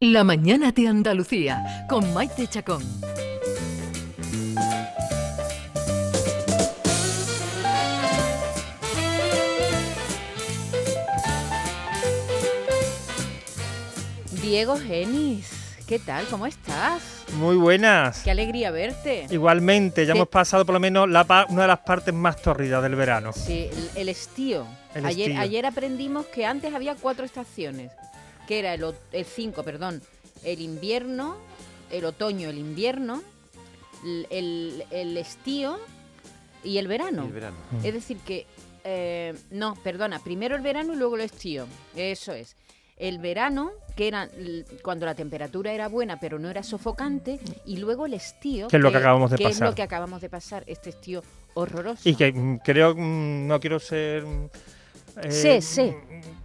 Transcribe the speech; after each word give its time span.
La 0.00 0.22
mañana 0.22 0.70
de 0.70 0.86
Andalucía 0.86 1.84
con 1.88 2.14
Maite 2.14 2.46
Chacón. 2.46 2.84
Diego 14.42 14.76
Genis, 14.76 15.50
¿qué 15.86 15.98
tal? 15.98 16.26
¿Cómo 16.26 16.46
estás? 16.46 17.02
Muy 17.34 17.56
buenas. 17.56 18.22
Qué 18.22 18.30
alegría 18.30 18.70
verte. 18.70 19.26
Igualmente, 19.30 20.06
ya 20.06 20.12
Sí. 20.12 20.18
hemos 20.18 20.28
pasado 20.28 20.64
por 20.64 20.74
lo 20.74 20.80
menos 20.80 21.08
la 21.08 21.24
pa- 21.24 21.46
una 21.48 21.62
de 21.62 21.68
las 21.68 21.80
partes 21.80 22.14
más 22.14 22.40
tórridas 22.40 22.82
del 22.82 22.94
verano. 22.94 23.32
Sí, 23.32 23.68
el, 23.72 23.90
el 23.94 24.08
estío. 24.08 24.66
El 24.94 25.06
ayer, 25.06 25.30
estío. 25.30 25.42
ayer 25.42 25.66
aprendimos 25.66 26.26
que 26.26 26.46
antes 26.46 26.74
había 26.74 26.94
cuatro 26.94 27.24
estaciones, 27.24 27.90
que 28.48 28.58
era 28.58 28.74
el, 28.74 28.82
o- 28.82 28.94
el 29.12 29.24
cinco, 29.24 29.62
perdón, 29.62 30.02
el 30.42 30.60
invierno, 30.60 31.36
el 31.92 32.04
otoño, 32.04 32.48
el 32.48 32.58
invierno, 32.58 33.22
el, 34.30 34.84
el 34.90 35.16
estío 35.16 35.78
y 36.64 36.78
el 36.78 36.88
verano. 36.88 37.24
El 37.24 37.32
verano. 37.32 37.56
Es 37.84 37.92
decir 37.94 38.16
que, 38.18 38.46
eh, 38.84 39.34
no, 39.50 39.74
perdona, 39.82 40.18
primero 40.20 40.56
el 40.56 40.62
verano 40.62 40.94
y 40.94 40.96
luego 40.96 41.16
el 41.16 41.22
estío. 41.22 41.66
Eso 41.94 42.32
es. 42.32 42.56
El 42.96 43.18
verano, 43.18 43.70
que 43.94 44.08
era 44.08 44.28
cuando 44.82 45.06
la 45.06 45.14
temperatura 45.14 45.72
era 45.72 45.86
buena 45.86 46.18
pero 46.18 46.40
no 46.40 46.50
era 46.50 46.64
sofocante, 46.64 47.38
y 47.64 47.76
luego 47.76 48.06
el 48.06 48.14
estío, 48.14 48.66
Que 48.68 48.76
es 48.78 48.82
lo 48.82 48.90
que 48.90 48.96
acabamos 48.98 49.30
de 49.30 49.36
que 49.36 49.44
es 49.44 49.50
pasar. 49.50 49.68
lo 49.68 49.74
que 49.74 49.82
acabamos 49.82 50.20
de 50.20 50.28
pasar, 50.28 50.64
este 50.66 50.90
estío 50.90 51.22
horroroso. 51.54 52.08
Y 52.08 52.16
que 52.16 52.32
mm, 52.32 52.58
creo, 52.64 52.94
mm, 52.96 53.46
no 53.46 53.60
quiero 53.60 53.78
ser... 53.78 54.24
mm, 55.22 55.26
eh, 55.26 55.30
Sí, 55.30 55.60
sí, 55.62 55.94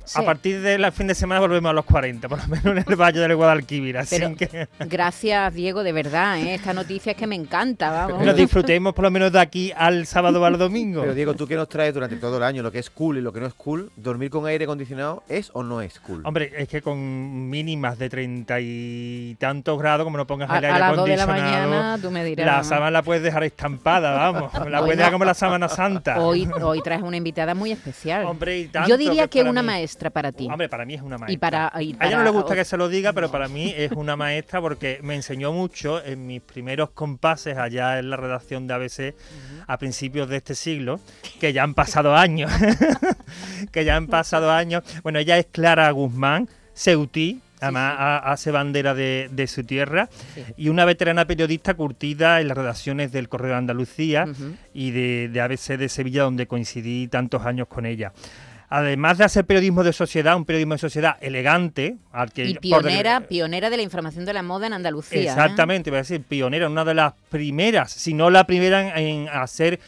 sí. 0.05 0.19
A 0.19 0.25
partir 0.25 0.59
del 0.61 0.91
fin 0.91 1.07
de 1.07 1.15
semana 1.15 1.39
volvemos 1.39 1.69
a 1.69 1.73
los 1.73 1.85
40, 1.85 2.27
por 2.27 2.37
lo 2.37 2.47
menos 2.49 2.65
en 2.65 2.77
el 2.85 2.95
Valle 3.01 3.21
del 3.21 3.37
Guadalquivir. 3.37 3.97
Así 3.97 4.17
Pero- 4.19 4.35
que 4.35 4.67
Gracias, 4.79 5.53
Diego, 5.53 5.81
de 5.81 5.93
verdad, 5.93 6.37
¿eh? 6.39 6.55
esta 6.55 6.73
noticia 6.73 7.13
es 7.13 7.17
que 7.17 7.25
me 7.25 7.35
encanta, 7.35 7.89
vamos. 7.89 8.25
lo 8.25 8.33
disfrutemos 8.33 8.93
por 8.93 9.03
lo 9.03 9.11
menos 9.11 9.31
de 9.31 9.39
aquí 9.39 9.71
al 9.73 10.05
sábado 10.05 10.41
o 10.41 10.45
al 10.45 10.57
domingo. 10.57 10.99
Pero 11.01 11.13
Diego, 11.13 11.35
tú 11.35 11.47
que 11.47 11.55
nos 11.55 11.69
traes 11.69 11.93
durante 11.93 12.17
todo 12.17 12.35
el 12.35 12.43
año 12.43 12.61
lo 12.61 12.69
que 12.69 12.79
es 12.79 12.89
cool 12.89 13.17
y 13.17 13.21
lo 13.21 13.31
que 13.31 13.39
no 13.39 13.45
es 13.47 13.53
cool, 13.53 13.93
¿dormir 13.95 14.29
con 14.29 14.45
aire 14.45 14.65
acondicionado 14.65 15.23
es 15.29 15.49
o 15.53 15.63
no 15.63 15.79
es 15.81 15.97
cool? 16.01 16.21
Hombre, 16.25 16.51
es 16.57 16.67
que 16.67 16.81
con 16.81 17.49
mínimas 17.49 17.97
de 17.97 18.09
treinta 18.09 18.59
y 18.59 19.37
tantos 19.39 19.79
grados, 19.79 20.03
como 20.03 20.17
no 20.17 20.27
pongas 20.27 20.49
A, 20.49 20.57
el 20.57 20.65
a 20.65 20.67
aire 20.67 20.79
las 20.81 20.95
dos 20.97 21.05
de 21.07 21.15
la 21.15 21.23
acondicionado, 21.23 21.69
mañana 21.69 21.97
tú 22.01 22.11
me 22.11 22.25
dirás. 22.25 22.45
la 22.45 22.63
sábana 22.65 22.91
la 22.91 23.03
puedes 23.03 23.23
dejar 23.23 23.45
estampada, 23.45 24.11
vamos. 24.11 24.51
La 24.69 24.81
puedes 24.81 24.97
dejar 24.97 25.13
como 25.13 25.23
la 25.23 25.33
sábana 25.33 25.69
santa. 25.69 26.19
Hoy, 26.19 26.45
hoy 26.61 26.81
traes 26.81 27.01
una 27.03 27.15
invitada 27.15 27.55
muy 27.55 27.71
especial. 27.71 28.25
Hombre, 28.25 28.62
tanto 28.67 28.89
Yo 28.89 28.97
diría 28.97 29.27
que 29.27 29.39
para 29.39 29.51
una 29.51 29.61
mí- 29.61 29.67
maestra 29.67 30.09
para 30.09 30.31
ti. 30.31 30.47
Hombre, 30.49 30.69
para 30.69 30.85
mí 30.85 30.93
es 30.95 31.01
una 31.01 31.17
maestra. 31.17 31.33
y 31.33 31.37
para, 31.37 31.71
y 31.81 31.95
A 31.99 32.07
ella 32.07 32.17
no 32.17 32.23
le 32.23 32.29
gusta 32.29 32.55
que 32.55 32.65
se 32.65 32.77
lo 32.77 32.89
diga, 32.89 33.13
pero 33.13 33.29
para 33.31 33.47
mí 33.47 33.73
es 33.75 33.91
una 33.91 34.15
maestra 34.15 34.61
porque 34.61 34.99
me 35.03 35.15
enseñó 35.15 35.51
mucho 35.53 36.03
en 36.03 36.25
mis 36.27 36.41
primeros 36.41 36.89
compases 36.91 37.57
allá 37.57 37.99
en 37.99 38.09
la 38.09 38.17
redacción 38.17 38.67
de 38.67 38.73
ABC 38.73 39.15
a 39.67 39.77
principios 39.77 40.29
de 40.29 40.37
este 40.37 40.55
siglo, 40.55 40.99
que 41.39 41.53
ya 41.53 41.63
han 41.63 41.73
pasado 41.73 42.15
años, 42.15 42.51
que 43.71 43.85
ya 43.85 43.95
han 43.95 44.07
pasado 44.07 44.51
años. 44.51 44.83
Bueno, 45.03 45.19
ella 45.19 45.37
es 45.37 45.47
Clara 45.51 45.89
Guzmán, 45.91 46.47
Ceutí, 46.75 47.41
además 47.61 47.95
ha- 47.97 48.31
hace 48.31 48.51
bandera 48.51 48.93
de, 48.93 49.29
de 49.31 49.47
su 49.47 49.63
tierra, 49.63 50.09
Sí. 50.35 50.43
y 50.57 50.69
una 50.69 50.85
veterana 50.85 51.25
periodista 51.25 51.73
curtida 51.75 52.41
en 52.41 52.49
las 52.49 52.57
redacciones 52.57 53.11
del 53.11 53.29
Correo 53.29 53.51
de 53.51 53.57
Andalucía 53.57 54.25
y 54.73 54.91
de, 54.91 55.29
de 55.31 55.41
ABC 55.41 55.77
de 55.77 55.87
Sevilla, 55.89 56.23
donde 56.23 56.47
coincidí 56.47 57.07
tantos 57.07 57.45
años 57.45 57.67
con 57.67 57.85
ella. 57.85 58.11
Además 58.75 59.19
de 59.19 59.23
hacer 59.25 59.45
periodismo 59.45 59.83
de 59.83 59.93
sociedad, 59.93 60.35
un 60.35 60.45
periodismo 60.45 60.73
de 60.73 60.79
sociedad 60.79 61.15
elegante, 61.21 61.97
al 62.11 62.31
que 62.31 62.45
Y 62.45 62.55
pionera, 62.55 63.21
pionera 63.27 63.69
de 63.69 63.77
la 63.77 63.83
información 63.83 64.25
de 64.25 64.33
la 64.33 64.41
moda 64.41 64.65
en 64.65 64.73
Andalucía. 64.73 65.19
¿eh? 65.19 65.23
Exactamente, 65.25 65.91
voy 65.91 65.97
a 65.97 66.01
decir, 66.01 66.23
pionera, 66.23 66.67
una 66.67 66.83
de 66.83 66.95
las 66.95 67.13
primeras, 67.29 67.91
si 67.91 68.15
no 68.15 68.31
la 68.31 68.45
primera 68.47 68.97
en, 68.99 69.05
en 69.27 69.29
hacer 69.29 69.79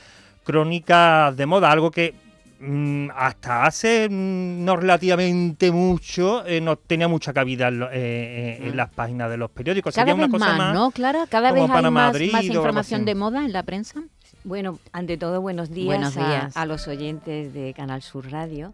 crónicas 0.44 1.36
de 1.36 1.46
moda, 1.48 1.72
algo 1.72 1.90
que 1.90 2.14
mm, 2.60 3.10
hasta 3.16 3.66
hace 3.66 4.08
mm, 4.08 4.64
no 4.64 4.76
relativamente 4.78 5.72
mucho 5.72 6.46
eh, 6.46 6.62
no 6.62 6.76
tenía 6.78 7.08
mucha 7.08 7.34
cabida 7.34 7.70
en, 7.70 7.80
lo- 7.80 7.90
eh, 7.92 7.92
eh, 7.94 8.58
en 8.62 8.72
Mm. 8.74 8.76
las 8.76 8.90
páginas 8.92 9.30
de 9.32 9.38
los 9.38 9.50
periódicos. 9.50 9.94
Cada 9.96 10.04
Sería 10.06 10.14
una 10.14 10.26
vez 10.28 10.32
cosa 10.32 10.46
más, 10.50 10.58
más, 10.60 10.74
¿no, 10.76 10.92
Clara? 10.92 11.26
Cada 11.28 11.52
vez 11.52 11.64
hay 11.64 11.82
más, 11.90 11.92
más 12.32 12.44
información 12.46 13.04
de 13.06 13.16
moda 13.16 13.44
en 13.44 13.52
la 13.52 13.64
prensa. 13.64 14.04
Bueno, 14.46 14.78
ante 14.92 15.18
todo, 15.18 15.42
buenos 15.42 15.72
días, 15.72 15.88
Buenos 15.88 16.18
a-. 16.18 16.46
A, 16.54 16.66
los 16.68 16.88
oyentes 16.88 17.52
de 17.52 17.74
Canal 17.74 18.04
Sur 18.04 18.32
Radio. 18.32 18.74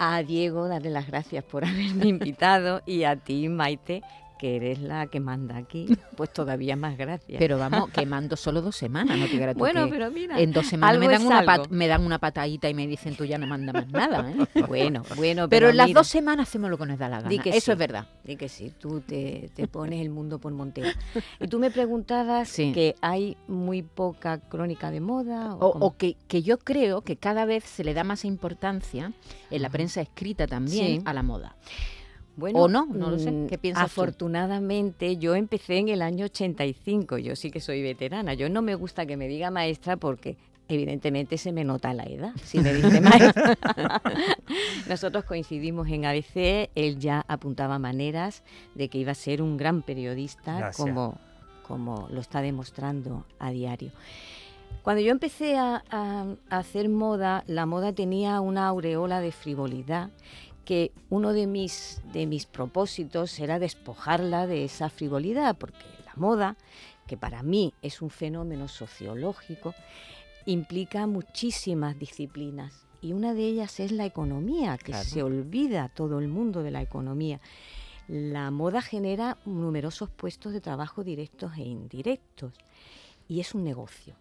A 0.00 0.24
Diego, 0.24 0.66
darle 0.66 0.90
las 0.90 1.06
gracias 1.06 1.44
por 1.44 1.64
haberme 1.64 2.06
invitado 2.08 2.82
y 2.84 3.04
a 3.04 3.14
ti, 3.14 3.48
Maite, 3.48 4.02
que 4.38 4.56
eres 4.56 4.78
la 4.80 5.06
que 5.08 5.20
manda 5.20 5.56
aquí, 5.56 5.86
pues 6.16 6.32
todavía 6.32 6.76
más 6.76 6.96
gracias. 6.96 7.38
Pero 7.38 7.58
vamos, 7.58 7.90
quemando 7.92 8.36
solo 8.36 8.62
dos 8.62 8.76
semanas, 8.76 9.18
no 9.18 9.26
te 9.26 9.52
tú 9.54 9.58
bueno, 9.58 9.86
que 9.86 9.90
pero 9.92 10.10
mira, 10.10 10.40
en 10.40 10.52
dos 10.52 10.66
semanas 10.66 10.98
me 10.98 11.08
dan, 11.08 11.26
una 11.26 11.42
pat- 11.44 11.68
me 11.70 11.86
dan 11.86 12.04
una 12.04 12.18
patadita 12.18 12.68
y 12.68 12.74
me 12.74 12.86
dicen 12.86 13.16
tú 13.16 13.24
ya 13.24 13.38
no 13.38 13.46
manda 13.46 13.72
más 13.72 13.88
nada. 13.88 14.30
¿eh? 14.30 14.62
bueno, 14.68 15.02
bueno, 15.16 15.48
Pero 15.48 15.68
en 15.70 15.76
las 15.76 15.88
mira, 15.88 16.00
dos 16.00 16.08
semanas 16.08 16.48
hacemos 16.48 16.70
lo 16.70 16.78
que 16.78 16.86
nos 16.86 16.98
da 16.98 17.08
la 17.08 17.16
gana. 17.18 17.28
Di 17.28 17.38
que 17.38 17.50
Eso 17.50 17.60
sí. 17.66 17.70
es 17.72 17.78
verdad. 17.78 18.06
Di 18.24 18.36
que 18.36 18.48
sí, 18.48 18.72
tú 18.78 19.00
te, 19.00 19.50
te 19.54 19.66
pones 19.68 20.00
el 20.00 20.10
mundo 20.10 20.38
por 20.38 20.52
montera. 20.52 20.92
Y 21.40 21.48
tú 21.48 21.58
me 21.58 21.70
preguntabas 21.70 22.48
Sí. 22.48 22.72
que 22.72 22.94
hay 23.00 23.36
muy 23.48 23.82
poca 23.82 24.38
crónica 24.38 24.90
de 24.90 25.00
moda. 25.00 25.54
O, 25.56 25.94
que, 25.96 26.16
que 26.28 26.42
yo 26.42 26.58
creo 26.58 27.02
que 27.02 27.16
cada 27.16 27.44
vez 27.44 27.64
se 27.64 27.84
le 27.84 27.94
da 27.94 28.04
más 28.04 28.24
importancia 28.24 29.12
en 29.50 29.62
la 29.62 29.70
prensa 29.70 30.00
escrita 30.00 30.46
también 30.46 30.86
Sí. 30.98 31.02
a 31.04 31.12
la 31.12 31.22
moda. 31.22 31.56
Bueno, 32.38 32.60
¿O 32.62 32.68
no? 32.68 32.86
No 32.86 33.10
lo 33.10 33.18
sé. 33.18 33.30
mm, 33.32 33.46
¿Qué 33.48 33.58
piensas 33.58 33.92
tú? 33.92 34.00
Afortunadamente, 34.00 35.16
yo 35.18 35.34
empecé 35.34 35.78
en 35.78 35.88
el 35.88 36.00
año 36.02 36.24
85. 36.26 37.18
Yo 37.18 37.34
sí 37.36 37.50
que 37.50 37.60
soy 37.60 37.82
veterana. 37.82 38.32
Yo 38.34 38.48
no 38.48 38.62
me 38.62 38.74
gusta 38.76 39.04
que 39.06 39.16
me 39.16 39.26
diga 39.28 39.50
maestra 39.50 39.96
porque 39.96 40.36
evidentemente 40.68 41.36
se 41.36 41.50
me 41.50 41.64
nota 41.64 41.92
la 41.94 42.04
edad. 42.04 42.32
Si 42.44 42.58
me 42.60 42.72
dice 42.74 43.00
maestra. 43.00 43.56
Nosotros 44.88 45.24
coincidimos 45.24 45.88
en 45.88 46.04
ABC. 46.06 46.70
Él 46.74 46.98
ya 46.98 47.24
apuntaba 47.28 47.78
maneras 47.78 48.42
de 48.74 48.88
que 48.88 48.98
iba 48.98 49.12
a 49.12 49.16
ser 49.16 49.42
un 49.42 49.56
gran 49.56 49.82
periodista 49.82 50.58
Gracias. 50.58 50.76
como, 50.76 51.18
como 51.66 52.08
lo 52.10 52.20
está 52.20 52.40
demostrando 52.40 53.24
a 53.38 53.50
diario. 53.50 53.90
Cuando 54.82 55.02
yo 55.02 55.10
empecé 55.10 55.56
a, 55.58 55.82
a- 55.90 56.26
a 56.50 56.58
hacer 56.58 56.88
moda, 56.88 57.42
la 57.46 57.66
moda 57.66 57.92
tenía 57.92 58.40
una 58.40 58.66
aureola 58.68 59.20
de 59.20 59.32
frivolidad 59.32 60.10
que 60.68 60.92
uno 61.08 61.32
de 61.32 61.46
mis, 61.46 62.02
de 62.12 62.26
mis 62.26 62.44
propósitos 62.44 63.40
era 63.40 63.58
despojarla 63.58 64.46
de 64.46 64.66
esa 64.66 64.90
frivolidad, 64.90 65.56
porque 65.56 65.82
la 66.04 66.12
moda, 66.16 66.58
que 67.06 67.16
para 67.16 67.42
mí 67.42 67.72
es 67.80 68.02
un 68.02 68.10
fenómeno 68.10 68.68
sociológico, 68.68 69.74
implica 70.44 71.06
muchísimas 71.06 71.98
disciplinas. 71.98 72.84
Y 73.00 73.14
una 73.14 73.32
de 73.32 73.44
ellas 73.46 73.80
es 73.80 73.92
la 73.92 74.04
economía, 74.04 74.76
que 74.76 74.92
Claro. 74.92 75.08
se 75.08 75.22
olvida 75.22 75.88
todo 75.88 76.18
el 76.18 76.28
mundo 76.28 76.62
de 76.62 76.70
la 76.70 76.82
economía. 76.82 77.40
La 78.06 78.50
moda 78.50 78.82
genera 78.82 79.38
numerosos 79.46 80.10
puestos 80.10 80.52
de 80.52 80.60
trabajo 80.60 81.02
directos 81.02 81.52
e 81.56 81.62
indirectos. 81.62 82.52
Y 83.26 83.40
es 83.40 83.54
un 83.54 83.64
negocio 83.64 84.14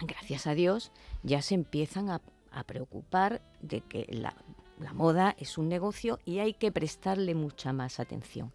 gracias 0.00 0.48
a 0.48 0.54
Dios, 0.54 0.90
ya 1.22 1.40
se 1.40 1.54
empiezan 1.54 2.08
a, 2.10 2.20
a 2.50 2.64
preocupar 2.64 3.42
de 3.60 3.80
que 3.82 4.06
la, 4.10 4.34
la 4.80 4.92
moda 4.92 5.34
es 5.38 5.58
un 5.58 5.68
negocio 5.68 6.18
y 6.24 6.38
hay 6.38 6.54
que 6.54 6.72
prestarle 6.72 7.34
mucha 7.34 7.72
más 7.72 8.00
atención. 8.00 8.52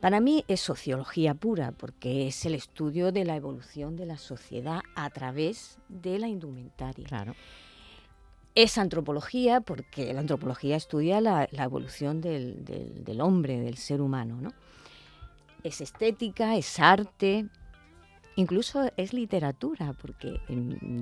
Para 0.00 0.20
mí 0.20 0.44
es 0.46 0.60
sociología 0.60 1.34
pura, 1.34 1.72
porque 1.72 2.28
es 2.28 2.46
el 2.46 2.54
estudio 2.54 3.10
de 3.10 3.24
la 3.24 3.34
evolución 3.34 3.96
de 3.96 4.06
la 4.06 4.16
sociedad 4.16 4.80
a 4.94 5.10
través 5.10 5.78
de 5.88 6.18
la 6.20 6.28
indumentaria. 6.28 7.04
Claro. 7.06 7.34
Es 8.54 8.78
antropología, 8.78 9.60
porque 9.60 10.12
la 10.14 10.20
antropología 10.20 10.76
estudia 10.76 11.20
la, 11.20 11.48
la 11.50 11.64
evolución 11.64 12.20
del, 12.20 12.64
del- 12.64 13.04
del 13.04 13.20
hombre, 13.20 13.58
del 13.60 13.76
ser 13.76 14.00
humano. 14.00 14.38
¿no? 14.40 14.52
Es 15.64 15.80
estética, 15.80 16.56
es 16.56 16.78
arte, 16.78 17.48
incluso 18.38 18.88
es 18.96 19.12
literatura, 19.12 19.94
porque 20.00 20.40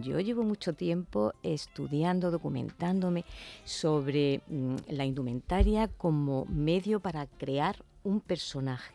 yo 0.02 0.18
llevo 0.20 0.42
mucho 0.42 0.72
tiempo 0.72 1.32
estudiando, 1.42 2.30
documentándome 2.30 3.24
sobre 3.64 4.40
mm, 4.48 4.76
la 4.88 5.04
indumentaria 5.04 5.88
como 5.88 6.46
medio 6.46 7.00
para 7.00 7.26
crear 7.26 7.76
un 8.04 8.20
personaje 8.20 8.94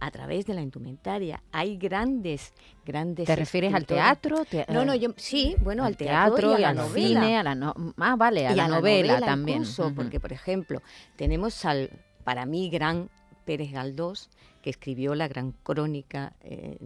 a 0.00 0.10
través 0.10 0.44
de 0.46 0.52
la 0.54 0.60
indumentaria. 0.62 1.42
Hay 1.50 1.76
grandes, 1.78 2.52
grandes. 2.84 3.26
¿Te 3.26 3.36
refieres 3.36 3.72
al 3.72 3.86
teatro? 3.86 4.44
Te- 4.44 4.66
No, 4.68 4.84
no, 4.84 4.92
eh, 4.92 4.98
yo 5.00 5.10
sí, 5.16 5.56
bueno, 5.62 5.82
al, 5.84 5.92
al 5.92 5.96
teatro, 5.96 6.50
y 6.50 6.54
a 6.54 6.58
la 6.58 6.74
novela. 6.74 7.20
cine, 7.22 7.38
a 7.38 7.42
la 7.42 7.54
no- 7.54 7.74
ah, 7.98 8.16
vale, 8.16 8.46
a 8.46 8.52
y 8.52 8.56
la, 8.56 8.68
novela, 8.68 9.18
también. 9.20 9.58
incluso, 9.58 9.92
porque 9.94 10.20
por 10.20 10.32
ejemplo, 10.32 10.82
tenemos 11.16 11.64
al, 11.64 11.90
para 12.22 12.44
mí, 12.46 12.68
gran 12.68 13.08
Pérez 13.46 13.72
Galdós, 13.72 14.28
que 14.62 14.70
escribió 14.70 15.14
la 15.14 15.26
gran 15.28 15.52
crónica 15.52 16.34
eh, 16.42 16.76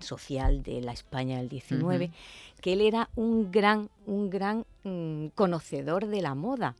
social 0.00 0.62
de 0.62 0.80
la 0.80 0.92
España 0.92 1.38
del 1.38 1.48
19, 1.48 2.06
Ujú. 2.06 2.14
que 2.60 2.72
él 2.74 2.80
era 2.80 3.08
un 3.16 3.50
gran, 3.50 3.88
un 4.06 4.30
gran 4.30 4.64
mm, 4.84 5.26
conocedor 5.34 6.06
de 6.06 6.20
la 6.22 6.34
moda. 6.34 6.74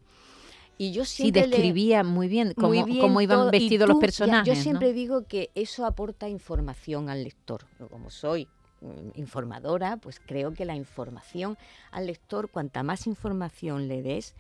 Y 0.79 0.93
yo 0.93 1.05
Sí, 1.05 1.23
siempre 1.25 1.43
le- 1.47 1.49
describía 1.57 2.03
muy 2.05 2.27
bien 2.29 2.55
cómo, 2.55 2.69
muy 2.69 2.83
bien 2.85 3.01
cómo 3.01 3.21
iban 3.21 3.39
todo, 3.41 3.51
vestidos 3.51 3.87
los 3.89 3.97
ya, 3.99 4.01
personajes. 4.01 4.47
Yo 4.47 4.55
¿no? 4.55 4.63
siempre 4.63 4.93
digo 4.95 5.27
que 5.27 5.51
eso 5.55 5.85
aporta 5.85 6.29
información 6.29 7.11
al 7.11 7.23
lector. 7.23 7.67
Como 7.91 8.09
soy 8.09 8.49
mm, 8.81 9.11
informadora, 9.19 9.99
pues 9.99 10.21
creo 10.25 10.55
que 10.55 10.65
la 10.65 10.75
información 10.75 11.59
al 11.91 12.07
lector, 12.07 12.49
cuanta 12.51 12.83
más 12.83 13.07
información 13.07 13.89
le 13.89 14.01
des, 14.01 14.35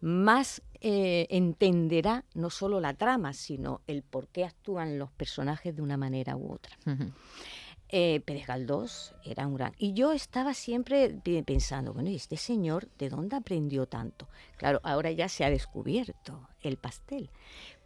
más 0.00 0.62
eh, 0.80 1.26
entenderá 1.28 2.24
no 2.34 2.48
solo 2.48 2.80
la 2.80 2.94
trama, 2.94 3.34
sino 3.34 3.82
el 3.86 4.02
por 4.02 4.28
qué 4.28 4.46
actúan 4.46 4.98
los 4.98 5.10
personajes 5.12 5.76
de 5.76 5.82
una 5.82 5.98
manera 5.98 6.36
u 6.36 6.52
otra. 6.54 6.74
Eh, 7.94 8.20
Pérez 8.24 8.46
Galdós 8.46 9.14
era 9.22 9.46
un 9.46 9.54
gran... 9.54 9.74
Y 9.76 9.92
yo 9.92 10.12
estaba 10.12 10.54
siempre 10.54 11.10
pe- 11.10 11.42
pensando, 11.42 11.92
bueno, 11.92 12.08
¿y 12.08 12.16
este 12.16 12.38
señor 12.38 12.88
de 12.98 13.10
dónde 13.10 13.36
aprendió 13.36 13.84
tanto? 13.86 14.28
Claro, 14.56 14.80
ahora 14.82 15.10
ya 15.10 15.28
se 15.28 15.44
ha 15.44 15.50
descubierto 15.50 16.48
el 16.62 16.78
pastel, 16.78 17.28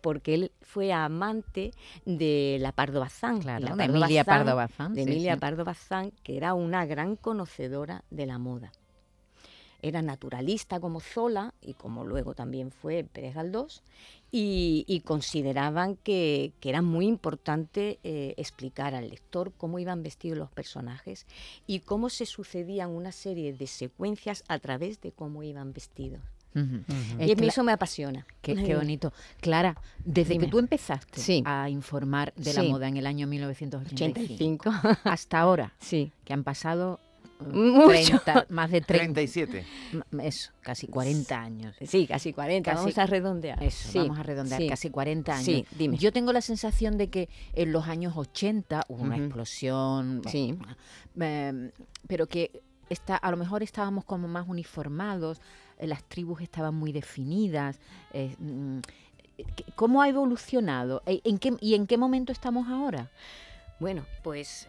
porque 0.02 0.34
él 0.34 0.52
fue 0.62 0.92
amante 0.92 1.72
de 2.04 2.58
la 2.60 2.70
Pardo 2.70 3.00
Bazán. 3.00 3.40
Claro, 3.40 3.64
la 3.64 3.70
de 3.72 3.76
Pardo 3.78 3.96
Emilia 3.96 4.22
Bazán- 4.22 4.26
Pardo 4.44 4.56
Bazán. 4.56 4.94
De 4.94 5.02
sí, 5.04 5.10
Emilia 5.10 5.34
sí. 5.34 5.40
Pardo 5.40 5.64
Bazán, 5.64 6.12
que 6.22 6.36
era 6.36 6.54
una 6.54 6.86
gran 6.86 7.16
conocedora 7.16 8.04
de 8.10 8.26
la 8.26 8.38
moda. 8.38 8.70
Era 9.86 10.02
naturalista 10.02 10.80
como 10.80 11.00
Zola 11.00 11.54
y 11.60 11.74
como 11.74 12.04
luego 12.04 12.34
también 12.34 12.70
fue 12.70 13.04
Pérez 13.04 13.34
Galdós, 13.34 13.82
y, 14.32 14.84
y 14.88 15.00
consideraban 15.00 15.96
que, 15.96 16.52
que 16.60 16.68
era 16.70 16.82
muy 16.82 17.06
importante 17.06 17.98
eh, 18.02 18.34
explicar 18.36 18.94
al 18.94 19.08
lector 19.08 19.52
cómo 19.56 19.78
iban 19.78 20.02
vestidos 20.02 20.36
los 20.38 20.50
personajes 20.50 21.26
y 21.66 21.80
cómo 21.80 22.08
se 22.10 22.26
sucedían 22.26 22.90
una 22.90 23.12
serie 23.12 23.52
de 23.52 23.66
secuencias 23.66 24.42
a 24.48 24.58
través 24.58 25.00
de 25.00 25.12
cómo 25.12 25.42
iban 25.42 25.72
vestidos. 25.72 26.20
Eh, 26.56 26.62
y 27.20 27.32
a 27.32 27.34
mí 27.34 27.34
Cla- 27.34 27.48
eso 27.48 27.62
me 27.62 27.72
apasiona. 27.72 28.26
Qué, 28.40 28.54
qué 28.54 28.74
bonito. 28.74 29.12
Clara, 29.42 29.76
desde 30.06 30.32
Dime. 30.32 30.46
que 30.46 30.50
tú 30.50 30.58
empezaste 30.58 31.20
Sí. 31.20 31.42
a 31.44 31.68
informar 31.68 32.32
de 32.34 32.54
la 32.54 32.62
Sí. 32.62 32.68
moda 32.70 32.88
en 32.88 32.96
el 32.96 33.06
año 33.06 33.26
1985 33.26 34.70
85. 34.70 34.70
hasta 35.04 35.38
ahora, 35.38 35.74
sí. 35.80 36.12
que 36.24 36.32
han 36.32 36.44
pasado 36.44 36.98
Mucho. 37.40 37.88
30, 37.88 38.46
más 38.48 38.70
de 38.70 38.80
30, 38.80 39.14
37. 39.14 39.64
m- 40.12 40.26
eso, 40.26 40.50
casi 40.62 40.86
40 40.86 41.38
años. 41.40 41.76
Sí, 41.86 42.06
casi 42.06 42.32
40. 42.32 42.70
Casi- 42.70 42.80
Vamos 42.82 42.98
a 42.98 43.06
redondear. 43.06 43.62
Eso, 43.62 43.88
Sí, 43.92 43.98
vamos 43.98 44.18
a 44.18 44.22
redondear, 44.22 44.60
sí. 44.60 44.68
casi 44.68 44.90
40 44.90 45.32
años. 45.34 45.44
Sí, 45.44 45.66
dime. 45.76 45.96
Yo 45.98 46.12
tengo 46.12 46.32
la 46.32 46.40
sensación 46.40 46.96
de 46.96 47.08
que 47.08 47.28
en 47.54 47.72
los 47.72 47.86
años 47.88 48.16
80 48.16 48.84
hubo 48.88 49.02
una 49.02 49.16
Ujú. 49.16 49.24
explosión, 49.24 50.22
Sí. 50.30 50.56
eh, 51.20 51.70
pero 52.08 52.26
que 52.26 52.62
está, 52.88 53.16
a 53.16 53.30
lo 53.30 53.36
mejor 53.36 53.62
estábamos 53.62 54.04
como 54.04 54.28
más 54.28 54.48
uniformados, 54.48 55.40
eh, 55.78 55.86
las 55.86 56.04
tribus 56.04 56.40
estaban 56.40 56.74
muy 56.74 56.92
definidas. 56.92 57.78
eh, 58.12 58.34
mm, 58.38 58.78
¿Cómo 59.74 60.00
ha 60.00 60.08
evolucionado? 60.08 61.02
¿E- 61.04 61.20
¿En 61.24 61.36
qué, 61.38 61.54
¿Y 61.60 61.74
en 61.74 61.86
qué 61.86 61.98
momento 61.98 62.32
estamos 62.32 62.68
ahora? 62.68 63.10
Bueno, 63.78 64.06
pues... 64.22 64.68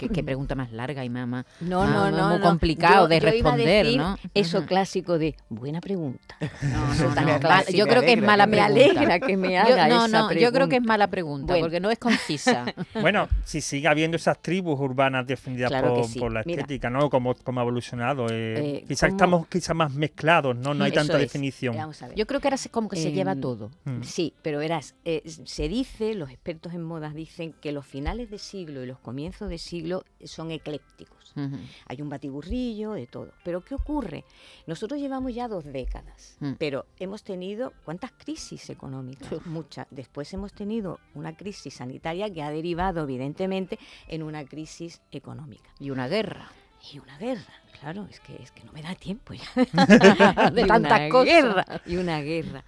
Qué, 0.00 0.08
qué 0.08 0.24
pregunta 0.24 0.54
más 0.54 0.72
larga 0.72 1.04
y 1.04 1.10
más, 1.10 1.28
más- 1.28 1.44
No, 1.60 1.80
más- 1.80 1.90
no, 1.90 2.00
más 2.00 2.12
no. 2.12 2.28
muy 2.30 2.38
no. 2.38 2.44
complicado 2.44 3.04
Yo- 3.04 3.08
de 3.08 3.20
yo 3.20 3.20
iba 3.20 3.28
a 3.28 3.32
responder, 3.32 3.84
decir 3.84 4.00
¿no? 4.00 4.16
Eso 4.34 4.64
clásico 4.66 5.18
de 5.18 5.36
buena 5.50 5.80
pregunta. 5.80 6.36
No, 6.62 6.92
Eso 6.92 7.08
no, 7.08 7.14
tan 7.14 7.26
no, 7.26 7.38
clásico. 7.38 7.48
mal- 7.72 7.74
yo 7.78 7.86
creo 7.86 8.00
que 8.02 8.12
es 8.14 8.22
mala 8.22 8.46
me 8.46 8.56
Me 8.56 8.62
pregunta. 8.66 9.00
alegra 9.00 9.20
que 9.20 9.36
me 9.36 9.52
Yo- 9.52 9.58
haga 9.60 9.88
no, 9.88 10.06
esa 10.06 10.18
no, 10.22 10.32
yo 10.32 10.52
creo 10.52 10.68
que 10.70 10.76
es 10.76 10.82
mala 10.82 11.08
pregunta, 11.08 11.52
Bueno. 11.52 11.64
porque 11.66 11.80
no 11.80 11.90
es 11.90 11.98
concisa. 11.98 12.64
Bueno, 13.12 13.28
si 13.44 13.60
sigue 13.60 13.88
habiendo 13.88 14.16
esas 14.16 14.40
tribus 14.40 14.80
urbanas 14.80 15.26
definidas 15.26 15.70
Claro 15.70 15.94
por, 15.94 16.04
sí. 16.06 16.18
por 16.18 16.32
la 16.32 16.42
Mira. 16.46 16.62
estética, 16.62 16.88
¿no? 16.88 17.10
Como, 17.10 17.34
como 17.34 17.60
ha 17.60 17.62
evolucionado. 17.62 18.26
eh, 18.30 18.78
Eh, 18.78 18.84
quizás 18.88 19.08
¿cómo- 19.10 19.16
estamos 19.16 19.46
quizás 19.48 19.76
más 19.76 19.92
mezclados, 19.92 20.56
¿no? 20.56 20.72
No 20.74 20.84
hay 20.84 20.90
Eso 20.92 21.00
tanta 21.00 21.14
es. 21.14 21.20
definición. 21.20 21.76
Vamos 21.76 22.02
a 22.02 22.08
ver. 22.08 22.16
Yo 22.16 22.26
creo 22.26 22.40
que 22.40 22.48
ahora 22.48 22.56
como 22.70 22.88
que 22.88 22.96
se 22.96 23.12
lleva 23.12 23.32
Em, 23.32 23.40
todo. 23.40 23.70
Mm. 23.84 24.02
Sí, 24.02 24.32
pero 24.42 24.58
verás, 24.58 24.94
eh, 25.04 25.22
se 25.26 25.68
dice, 25.68 26.14
los 26.14 26.30
expertos 26.30 26.72
en 26.74 26.82
modas 26.82 27.14
dicen 27.14 27.52
que 27.60 27.72
los 27.72 27.84
finales 27.86 28.30
de 28.30 28.38
siglo 28.38 28.82
y 28.82 28.86
los 28.86 28.98
comienzos 28.98 29.48
de 29.48 29.58
siglo 29.58 29.89
son 30.24 30.50
eclécticos. 30.50 31.32
Ujú. 31.36 31.56
Hay 31.86 32.02
un 32.02 32.08
batiburrillo 32.08 32.92
de 32.92 33.06
todo. 33.06 33.32
Pero 33.44 33.64
¿qué 33.64 33.74
ocurre? 33.74 34.24
Nosotros 34.66 34.98
llevamos 35.00 35.32
ya 35.34 35.46
dos 35.48 35.64
décadas, 35.64 36.36
Mm. 36.40 36.52
pero 36.58 36.86
hemos 36.98 37.22
tenido 37.22 37.72
¿cuántas 37.84 38.10
crisis 38.12 38.68
económicas? 38.70 39.30
Muchas. 39.46 39.86
Después 39.90 40.32
hemos 40.34 40.52
tenido 40.52 40.98
una 41.14 41.36
crisis 41.36 41.74
sanitaria 41.74 42.32
que 42.32 42.42
ha 42.42 42.50
derivado 42.50 43.02
evidentemente 43.04 43.78
en 44.08 44.22
una 44.22 44.44
crisis 44.44 45.00
económica. 45.12 45.70
Y 45.78 45.90
una 45.90 46.08
guerra. 46.08 46.50
Y 46.92 46.98
una 46.98 47.18
guerra, 47.18 47.52
claro, 47.78 48.06
es 48.10 48.20
que 48.20 48.42
es 48.42 48.50
que 48.52 48.64
no 48.64 48.72
me 48.72 48.82
da 48.82 48.94
tiempo 48.94 49.34
ya. 49.34 49.44
De 50.50 50.64
tantas 50.66 51.10
cosas. 51.10 51.26
guerra, 51.26 51.64
y 51.86 51.96
una 51.96 52.20
guerra. 52.22 52.64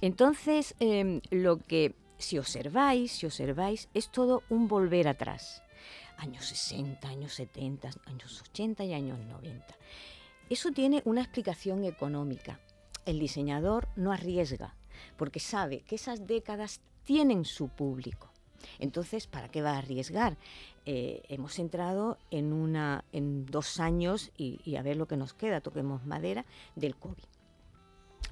Entonces, 0.00 0.74
em, 0.80 1.20
lo 1.30 1.56
que 1.58 1.94
si 2.18 2.38
observáis, 2.38 3.12
si 3.12 3.26
observáis, 3.26 3.88
es 3.94 4.10
todo 4.10 4.42
un 4.48 4.68
volver 4.68 5.08
atrás. 5.08 5.62
Años 6.18 6.46
60, 6.46 7.08
años 7.08 7.32
70, 7.32 7.90
años 8.06 8.42
80 8.50 8.84
y 8.84 8.92
años 8.92 9.18
90. 9.18 9.76
Eso 10.50 10.70
tiene 10.72 11.02
una 11.04 11.22
explicación 11.22 11.84
económica. 11.84 12.60
El 13.06 13.18
diseñador 13.18 13.88
no 13.96 14.12
arriesga, 14.12 14.74
porque 15.16 15.40
sabe 15.40 15.80
que 15.80 15.94
esas 15.94 16.26
décadas 16.26 16.80
tienen 17.04 17.44
su 17.44 17.68
público. 17.68 18.30
Entonces, 18.78 19.26
¿para 19.26 19.48
qué 19.48 19.62
va 19.62 19.72
a 19.72 19.78
arriesgar? 19.78 20.36
Eh, 20.84 21.22
hemos 21.28 21.58
entrado 21.58 22.18
en, 22.30 22.52
una, 22.52 23.04
en 23.12 23.46
dos 23.46 23.80
años, 23.80 24.30
y, 24.36 24.60
y 24.64 24.76
a 24.76 24.82
ver 24.82 24.96
lo 24.96 25.06
que 25.06 25.16
nos 25.16 25.34
queda, 25.34 25.60
toquemos 25.60 26.04
madera, 26.04 26.44
del 26.74 26.96
COVID. 26.96 27.24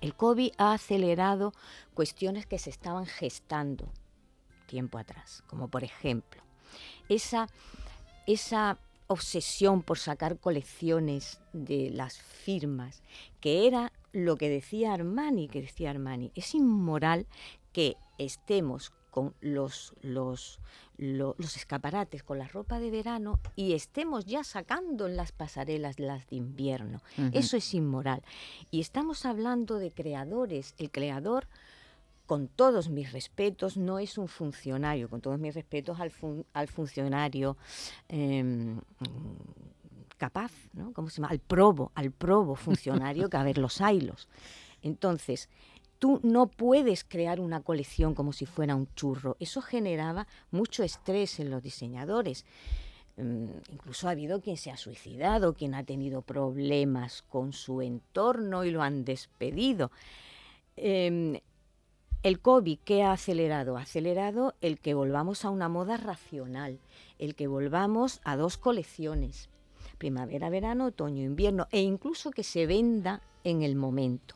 El 0.01 0.15
COVID 0.15 0.53
ha 0.59 0.75
acelerado 0.75 1.53
cuestiones 1.95 2.47
que 2.47 2.59
se 2.59 2.71
estaban 2.71 3.07
gestando 3.07 3.93
tiempo 4.67 4.99
atrás, 4.99 5.43
como 5.47 5.69
por 5.69 5.85
ejemplo, 5.85 6.46
esa, 7.09 7.49
esa 8.27 8.79
obsesión 9.09 9.83
por 9.83 9.99
sacar 9.99 10.39
colecciones 10.39 11.41
de 11.53 11.91
las 11.91 12.19
firmas, 12.19 13.03
que 13.41 13.67
era 13.67 13.93
lo 14.13 14.37
que 14.37 14.49
decía 14.49 14.93
Armani, 14.93 15.49
que 15.49 15.61
decía 15.63 15.91
Armani, 15.91 16.33
es 16.35 16.55
inmoral 16.55 17.27
que 17.73 17.97
estemos 18.19 18.93
con 19.11 19.35
los, 19.41 19.95
los, 20.03 20.59
lo- 20.99 21.37
los 21.39 21.57
escaparates, 21.57 22.23
con 22.23 22.39
la 22.39 22.49
ropa 22.49 22.79
de 22.81 22.91
verano 22.91 23.39
y 23.55 23.73
estemos 23.75 24.27
ya 24.27 24.45
sacando 24.45 25.07
en 25.07 25.17
las 25.17 25.33
pasarelas 25.33 25.99
las 25.99 26.27
de 26.29 26.37
invierno. 26.37 27.01
Eso 27.33 27.57
es 27.57 27.73
inmoral. 27.75 28.23
Y 28.71 28.81
estamos 28.81 29.25
hablando 29.25 29.79
de 29.79 29.91
creadores. 29.91 30.75
El 30.77 30.91
creador, 30.91 31.47
con 32.27 32.49
todos 32.49 32.89
mis 32.91 33.13
respetos, 33.13 33.77
no 33.77 33.99
es 33.99 34.19
un 34.19 34.29
funcionario, 34.29 35.09
con 35.09 35.21
todos 35.21 35.39
mis 35.39 35.55
respetos 35.55 36.01
al, 36.01 36.11
fun- 36.11 36.45
al 36.53 36.69
funcionario 36.69 37.57
em, 38.09 38.81
capaz, 40.19 40.53
¿no? 40.73 40.93
¿Cómo 40.93 41.09
se 41.09 41.17
llama? 41.17 41.29
Al 41.29 41.39
probo, 41.39 41.93
al 41.95 42.11
probo 42.11 42.57
funcionario, 42.57 43.29
que 43.29 43.37
a 43.37 43.43
ver, 43.43 43.59
los 43.59 43.81
haylos. 43.81 44.29
Entonces, 44.83 45.49
tú 45.99 46.21
no 46.23 46.47
puedes 46.49 47.05
crear 47.05 47.41
una 47.41 47.61
colección 47.61 48.15
como 48.15 48.33
si 48.33 48.47
fuera 48.47 48.75
un 48.75 48.89
churro. 48.95 49.37
Eso 49.41 49.61
generaba 49.63 50.27
mucho 50.51 50.83
estrés 50.83 51.39
en 51.41 51.51
los 51.51 51.63
diseñadores. 51.63 52.45
Mm, 53.19 53.47
incluso 53.73 54.09
ha 54.09 54.13
habido 54.13 54.41
quien 54.41 54.57
se 54.57 54.71
ha 54.71 54.77
suicidado, 54.77 55.55
quien 55.55 55.75
ha 55.75 55.85
tenido 55.85 56.23
problemas 56.23 57.23
con 57.23 57.53
su 57.53 57.81
entorno 57.83 58.65
y 58.65 58.71
lo 58.71 58.83
han 58.83 59.05
despedido. 59.05 59.91
Em, 60.77 61.39
el 62.27 62.41
COVID, 62.41 62.81
¿qué 62.85 63.05
ha 63.05 63.13
acelerado? 63.13 63.77
Ha 63.77 63.83
acelerado 63.83 64.55
el 64.61 64.81
que 64.81 64.95
volvamos 64.95 65.45
a 65.45 65.51
una 65.51 65.69
moda 65.69 65.97
racional, 65.97 66.81
el 67.21 67.37
que 67.37 67.47
volvamos 67.47 68.21
a 68.25 68.37
dos 68.37 68.59
colecciones, 68.59 69.49
primavera, 69.99 70.51
verano, 70.51 70.87
otoño, 70.87 71.23
invierno, 71.23 71.69
e 71.71 71.81
incluso 71.83 72.33
que 72.33 72.43
se 72.43 72.67
venda 72.67 73.23
en 73.45 73.63
el 73.63 73.77
momento. 73.77 74.35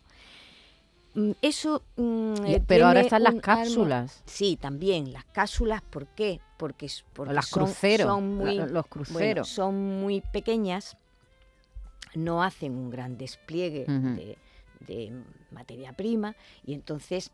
Mm, 1.14 1.32
Eso. 1.42 1.82
mm, 1.96 2.34
eh, 2.46 2.62
pero 2.64 2.86
ahora 2.86 3.00
están 3.00 3.24
las 3.24 3.34
cápsulas. 3.34 4.22
Sí, 4.24 4.56
también 4.56 5.12
las 5.12 5.24
cápsulas. 5.24 5.82
¿Por 5.82 6.06
qué? 6.06 6.40
Porque, 6.58 6.86
las 7.26 7.48
son, 7.48 7.64
cruceros. 7.64 8.06
son 8.06 8.36
muy, 8.36 8.54
la- 8.54 8.66
los 8.66 8.72
bueno, 8.72 8.84
cruceros. 8.84 9.48
son 9.48 10.00
muy 10.00 10.20
pequeñas, 10.20 10.96
no 12.14 12.44
hacen 12.44 12.76
un 12.76 12.88
gran 12.90 13.18
despliegue 13.18 13.84
de 14.86 15.12
materia 15.50 15.92
prima 15.92 16.36
y 16.64 16.74
entonces 16.74 17.32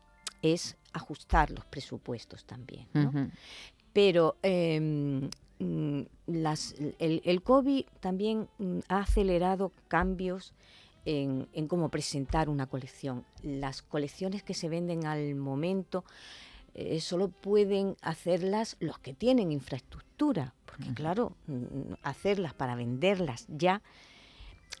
es 0.53 0.77
ajustar 0.93 1.51
los 1.51 1.65
presupuestos 1.65 2.45
también. 2.45 2.87
Pero 3.93 4.37
em, 4.43 5.29
mm, 5.59 6.01
las, 6.27 6.75
el, 6.99 7.21
el 7.23 7.41
COVID 7.41 7.85
también 7.99 8.47
mm, 8.57 8.79
ha 8.89 8.99
acelerado 8.99 9.71
cambios 9.87 10.53
en, 11.05 11.47
en 11.53 11.67
cómo 11.67 11.89
presentar 11.89 12.49
una 12.49 12.67
colección. 12.67 13.25
Las 13.41 13.81
colecciones 13.81 14.43
que 14.43 14.53
se 14.53 14.69
venden 14.69 15.05
al 15.05 15.35
momento 15.35 16.03
eh, 16.73 16.99
solo 16.99 17.29
pueden 17.29 17.95
hacerlas 18.01 18.77
los 18.79 18.99
que 18.99 19.13
tienen 19.13 19.51
infraestructura, 19.51 20.53
porque 20.65 20.93
claro, 20.93 21.35
mm, 21.47 21.93
hacerlas 22.03 22.53
para 22.53 22.75
venderlas 22.75 23.47
ya 23.49 23.81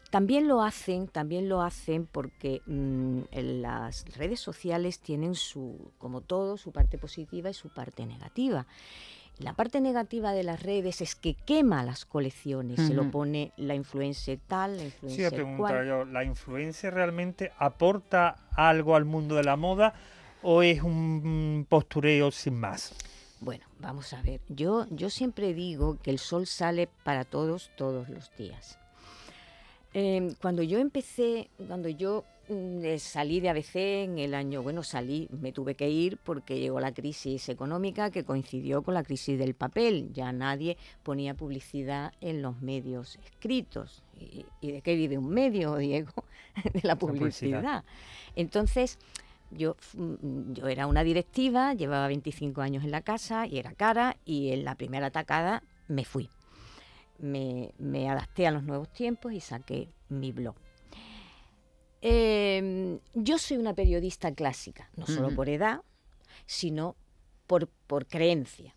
También 0.09 0.47
lo 0.47 0.61
hacen, 0.61 1.07
también 1.07 1.49
lo 1.49 1.61
hacen 1.61 2.05
porque 2.05 2.61
mm, 2.65 3.21
en 3.31 3.61
las 3.61 4.05
redes 4.15 4.39
sociales 4.39 4.99
tienen 4.99 5.35
su, 5.35 5.91
como 5.97 6.21
todo, 6.21 6.57
su 6.57 6.71
parte 6.71 6.97
positiva 6.97 7.49
y 7.49 7.53
su 7.53 7.69
parte 7.69 8.05
negativa. 8.05 8.65
La 9.39 9.53
parte 9.53 9.81
negativa 9.81 10.31
de 10.31 10.43
las 10.43 10.63
redes 10.63 11.01
es 11.01 11.13
que 11.13 11.35
quema 11.35 11.83
las 11.83 12.05
colecciones, 12.05 12.79
se 12.87 12.95
lo 12.95 13.11
pone 13.11 13.51
la 13.57 13.75
influencer 13.75 14.39
tal, 14.47 14.77
la 14.77 14.79
Sí, 14.79 14.85
influencer 14.85 15.29
te 15.29 15.35
pregunto 15.35 15.57
cual. 15.61 15.87
yo, 15.87 16.05
¿la 16.05 16.23
influencia 16.23 16.89
realmente 16.89 17.51
aporta 17.59 18.37
algo 18.55 18.95
al 18.95 19.05
mundo 19.05 19.35
de 19.35 19.43
la 19.43 19.55
moda 19.55 19.93
o 20.41 20.63
es 20.63 20.81
un 20.81 21.67
postureo 21.69 22.31
sin 22.31 22.55
más? 22.59 22.95
Bueno, 23.39 23.65
vamos 23.79 24.13
a 24.13 24.23
ver. 24.23 24.41
Yo, 24.49 24.87
yo 24.89 25.11
siempre 25.11 25.53
digo 25.53 25.99
que 26.01 26.09
el 26.09 26.17
sol 26.17 26.47
sale 26.47 26.89
para 27.03 27.23
todos 27.23 27.69
todos 27.77 28.09
los 28.09 28.35
días. 28.37 28.79
Eh, 29.99 30.35
cuando 30.39 30.61
yo 30.61 30.77
empecé, 30.77 31.49
cuando 31.67 31.89
yo 31.89 32.23
mm, 32.49 32.85
eh, 32.85 32.99
salí 32.99 33.39
de 33.39 33.49
ABC 33.49 33.77
en 33.77 34.19
el 34.19 34.35
año, 34.35 34.61
bueno, 34.61 34.83
salí, 34.83 35.27
me 35.31 35.51
tuve 35.51 35.73
que 35.73 35.89
ir 35.89 36.19
porque 36.23 36.59
llegó 36.59 36.79
la 36.79 36.93
crisis 36.93 37.49
económica 37.49 38.11
que 38.11 38.23
coincidió 38.23 38.83
con 38.83 38.93
la 38.93 39.01
crisis 39.01 39.39
del 39.39 39.55
papel. 39.55 40.13
Ya 40.13 40.31
nadie 40.31 40.77
ponía 41.01 41.33
publicidad 41.33 42.13
en 42.21 42.43
los 42.43 42.61
medios 42.61 43.17
escritos. 43.25 44.03
¿Y, 44.19 44.45
y 44.61 44.71
de 44.71 44.81
qué 44.83 44.93
vive 44.93 45.17
un 45.17 45.29
medio, 45.29 45.75
Diego? 45.77 46.13
de 46.73 46.81
la 46.83 46.95
publicidad. 46.95 47.61
publicidad. 47.61 47.83
Entonces, 48.35 48.99
yo, 49.49 49.77
mm, 49.95 50.53
yo 50.53 50.67
era 50.67 50.85
una 50.85 51.03
directiva, 51.03 51.73
llevaba 51.73 52.07
25 52.07 52.61
años 52.61 52.83
en 52.83 52.91
la 52.91 53.01
casa 53.01 53.47
y 53.47 53.57
era 53.57 53.73
cara 53.73 54.15
y 54.25 54.51
en 54.51 54.63
la 54.63 54.75
primera 54.75 55.07
atacada 55.07 55.63
me 55.87 56.05
fui. 56.05 56.29
Me, 57.19 57.71
me 57.77 58.09
adapté 58.09 58.47
a 58.47 58.51
los 58.51 58.63
nuevos 58.63 58.91
tiempos 58.91 59.33
y 59.33 59.39
saqué 59.39 59.89
mi 60.09 60.31
blog. 60.31 60.55
Eh, 62.01 62.99
yo 63.13 63.37
soy 63.37 63.57
una 63.57 63.73
periodista 63.73 64.33
clásica, 64.33 64.89
no 64.95 65.07
solo 65.07 65.33
por 65.33 65.49
edad, 65.49 65.81
sino 66.45 66.95
por, 67.47 67.67
por 67.87 68.05
creencia. 68.05 68.73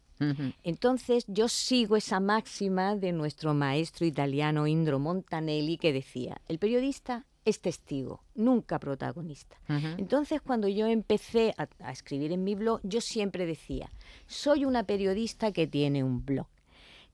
Entonces 0.65 1.25
yo 1.29 1.49
sigo 1.49 1.97
esa 1.97 2.21
máxima 2.21 2.95
de 2.95 3.13
nuestro 3.13 3.55
maestro 3.55 4.05
italiano 4.05 4.67
Indro 4.67 4.99
Montanelli 4.99 5.79
que 5.79 5.95
decía, 5.95 6.43
el 6.47 6.59
periodista 6.59 7.25
es 7.47 7.63
testigo, 7.63 8.23
nunca 8.35 8.79
protagonista. 8.79 9.59
Entonces, 9.97 10.43
cuando 10.43 10.69
yo 10.69 10.87
empecé 10.87 11.55
a, 11.57 11.69
a 11.83 11.91
escribir 11.91 12.33
en 12.33 12.45
mi 12.45 12.55
blog, 12.55 12.81
yo 12.83 13.01
siempre 13.01 13.47
decía, 13.47 13.91
soy 14.27 14.67
una 14.67 14.85
periodista 14.85 15.53
que 15.53 15.67
tiene 15.67 16.05
un 16.05 16.23
blog. 16.27 16.49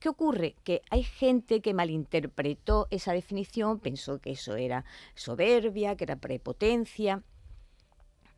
¿Qué 0.06 0.10
ocurre? 0.10 0.54
Que 0.62 0.82
hay 0.88 1.02
gente 1.02 1.60
que 1.60 1.74
malinterpretó 1.74 2.86
esa 2.92 3.12
definición, 3.12 3.80
pensó 3.80 4.20
que 4.20 4.30
eso 4.30 4.54
era 4.54 4.84
soberbia, 5.16 5.96
que 5.96 6.04
era 6.04 6.14
prepotencia. 6.14 7.24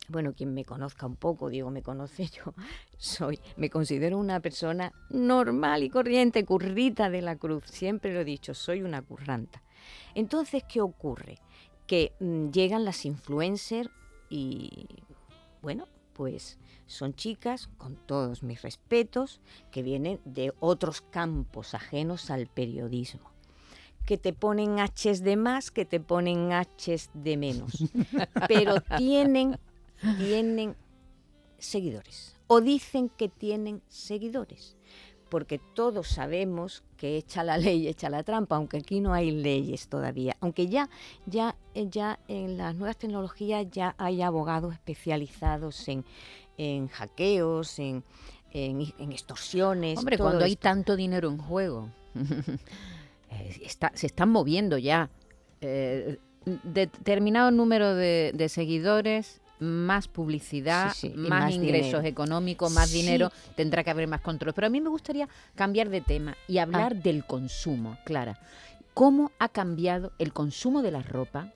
Bueno, 0.08 0.32
quien 0.32 0.54
me 0.54 0.64
conozca 0.64 1.04
un 1.04 1.16
poco, 1.16 1.50
digo, 1.50 1.70
me 1.70 1.82
conoce 1.82 2.25
yo, 2.34 2.54
soy, 2.96 3.38
me 3.58 3.68
considero 3.68 4.16
una 4.16 4.40
persona 4.40 4.94
normal 5.10 5.82
y 5.82 5.90
corriente, 5.90 6.46
currita 6.46 7.10
de 7.10 7.20
la 7.20 7.37
cruz, 7.37 7.64
siempre 7.66 8.14
lo 8.14 8.20
he 8.20 8.25
dicho, 8.25 8.54
soy 8.54 8.80
una 8.80 9.02
curranta. 9.02 9.62
Entonces, 10.14 10.64
¿qué 10.66 10.80
ocurre? 10.80 11.38
Que 11.87 12.14
mm, 12.18 12.48
llegan 12.48 12.87
las 12.87 13.04
influencers 13.04 13.90
y, 14.30 14.87
bueno, 15.60 15.87
pues 16.18 16.58
son 16.88 17.14
chicas, 17.14 17.68
con 17.78 17.94
todos 17.94 18.42
mis 18.42 18.60
respetos, 18.62 19.40
que 19.70 19.84
vienen 19.84 20.20
de 20.25 20.52
otros 20.58 21.00
campos 21.00 21.75
ajenos 21.75 22.32
al 22.32 22.48
periodismo. 22.48 23.30
Que 24.04 24.18
te 24.18 24.32
ponen 24.32 24.78
Hs 24.78 25.22
de 25.22 25.37
más, 25.37 25.70
que 25.70 25.84
te 25.84 26.00
ponen 26.00 26.50
Hs 26.50 27.10
de 27.14 27.37
menos. 27.37 27.70
Pero 28.48 28.80
tienen, 28.96 29.60
tienen 30.16 30.75
seguidores. 31.58 32.34
O 32.48 32.60
dicen 32.60 33.10
que 33.10 33.28
tienen 33.28 33.80
seguidores. 33.87 34.76
Porque 35.28 35.58
todos 35.75 36.08
sabemos 36.08 36.82
que 36.97 37.16
echa 37.18 37.44
la 37.44 37.58
ley, 37.58 37.87
echa 37.88 38.08
la 38.11 38.23
trampa, 38.23 38.56
aunque 38.56 38.78
aquí 38.78 39.00
no 39.00 39.12
hay 39.12 39.30
leyes 39.30 39.88
todavía. 39.88 40.37
Aunque 40.40 40.68
ya, 40.68 40.88
ya, 41.26 41.54
eh, 41.75 41.87
ya 41.90 42.18
en 42.28 42.56
las 42.56 42.75
nuevas 42.75 42.97
tecnologías 42.97 43.66
ya 43.70 43.94
hay 43.99 44.23
abogados 44.23 44.73
especializados 44.75 45.87
en, 45.88 46.04
en 46.56 46.88
hackeos, 46.88 47.78
en, 47.78 48.02
en, 48.52 48.92
en 48.99 49.12
extorsiones. 49.12 49.99
Hombre, 49.99 50.16
cuando 50.18 50.44
hay 50.44 50.56
tanto 50.56 50.97
dinero 50.97 51.28
en 51.28 51.38
juego, 51.38 51.90
eh, 53.30 53.61
está- 53.62 53.92
se 53.94 54.06
están 54.06 54.30
moviendo 54.30 54.78
ya. 54.78 55.11
eh, 55.61 56.18
determinado 56.62 57.50
número 57.50 57.94
de, 57.94 58.32
de 58.35 58.49
seguidores, 58.49 59.42
más 59.61 60.09
publicidad, 60.09 60.93
Sí, 60.95 61.09
sí, 61.09 61.15
y 61.15 61.29
más, 61.29 61.29
más 61.45 61.55
ingresos 61.55 61.87
dinero. 62.03 62.09
económicos, 62.09 62.73
más 62.73 62.88
Sí. 62.91 62.99
dinero, 63.03 63.31
tendrá 63.57 63.83
que 63.85 63.91
haber 63.91 64.07
más 64.09 64.21
control. 64.21 64.53
Pero 64.55 64.67
a 64.67 64.71
mí 64.71 64.81
me 64.81 64.88
gustaría 64.88 65.29
cambiar 65.55 65.88
de 65.88 66.00
tema 66.00 66.37
y 66.47 66.59
hablar 66.59 66.97
del 66.97 67.25
consumo, 67.25 67.99
Clara. 68.05 68.38
¿Cómo 68.95 69.31
ha 69.38 69.49
cambiado 69.49 70.12
el 70.19 70.33
consumo 70.33 70.83
de 70.83 70.91
la 70.91 71.03
ropa 71.03 71.53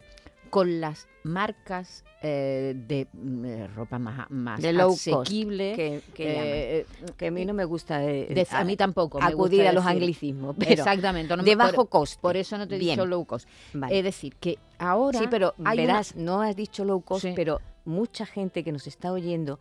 con 0.50 0.80
las 0.80 1.08
marcas 1.24 2.04
eh, 2.24 2.74
de 2.86 3.08
mm, 3.12 3.44
eh, 3.44 3.66
ropa 3.74 3.98
más, 3.98 4.30
más 4.30 4.60
De 4.60 4.72
low 4.72 4.90
cost, 4.90 5.08
asequible? 5.08 5.72
que, 5.74 6.02
que 6.14 6.24
llaman. 6.34 6.46
eh, 6.46 6.86
que 7.16 7.26
a 7.28 7.30
mí 7.32 7.44
no 7.44 7.54
me 7.54 7.64
gusta 7.64 7.98
de- 7.98 8.46
a 8.50 8.62
mí 8.64 8.76
tampoco. 8.76 9.18
me 9.18 9.24
acudir 9.26 9.60
gusta 9.60 9.70
a 9.70 9.72
los 9.72 9.86
anglicismos, 9.86 10.54
pero 10.58 10.70
Exactamente. 10.72 11.34
no 11.36 11.42
de 11.42 11.56
bajo 11.56 11.74
por, 11.86 11.88
coste. 11.88 12.18
por 12.20 12.36
eso 12.36 12.58
no 12.58 12.68
te 12.68 12.76
he 12.76 12.78
Bien. 12.78 12.96
dicho 12.96 13.06
low 13.06 13.24
cost. 13.24 13.48
Vale. 13.72 13.98
Es 13.98 14.04
decir, 14.04 14.36
que 14.36 14.58
ahora. 14.78 15.18
sí, 15.18 15.24
pero 15.30 15.54
hay 15.64 15.78
una- 15.78 15.86
verás, 15.94 16.14
no 16.16 16.42
has 16.42 16.54
dicho 16.54 16.84
low 16.84 17.00
cost, 17.00 17.22
Sí. 17.22 17.32
pero 17.34 17.60
mucha 17.84 18.26
gente 18.26 18.64
que 18.64 18.72
nos 18.72 18.86
está 18.86 19.12
oyendo 19.12 19.58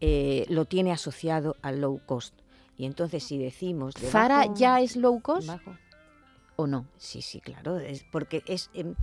eh, 0.00 0.44
lo 0.48 0.64
tiene 0.64 0.92
asociado 0.92 1.56
al 1.62 1.80
low 1.80 2.00
cost. 2.06 2.34
Y 2.76 2.86
entonces 2.86 3.22
si 3.22 3.38
decimos... 3.38 3.94
de 3.94 4.08
¿Zara 4.08 4.38
bajo- 4.38 4.54
ya 4.54 4.80
es 4.80 4.96
low 4.96 5.20
cost 5.20 5.46
bajo- 5.48 5.76
o 6.56 6.66
no? 6.66 6.86
Sí, 6.96 7.22
sí, 7.22 7.40
claro, 7.40 7.78
es 7.78 8.04
porque 8.10 8.42
es... 8.46 8.70
em, 8.74 8.94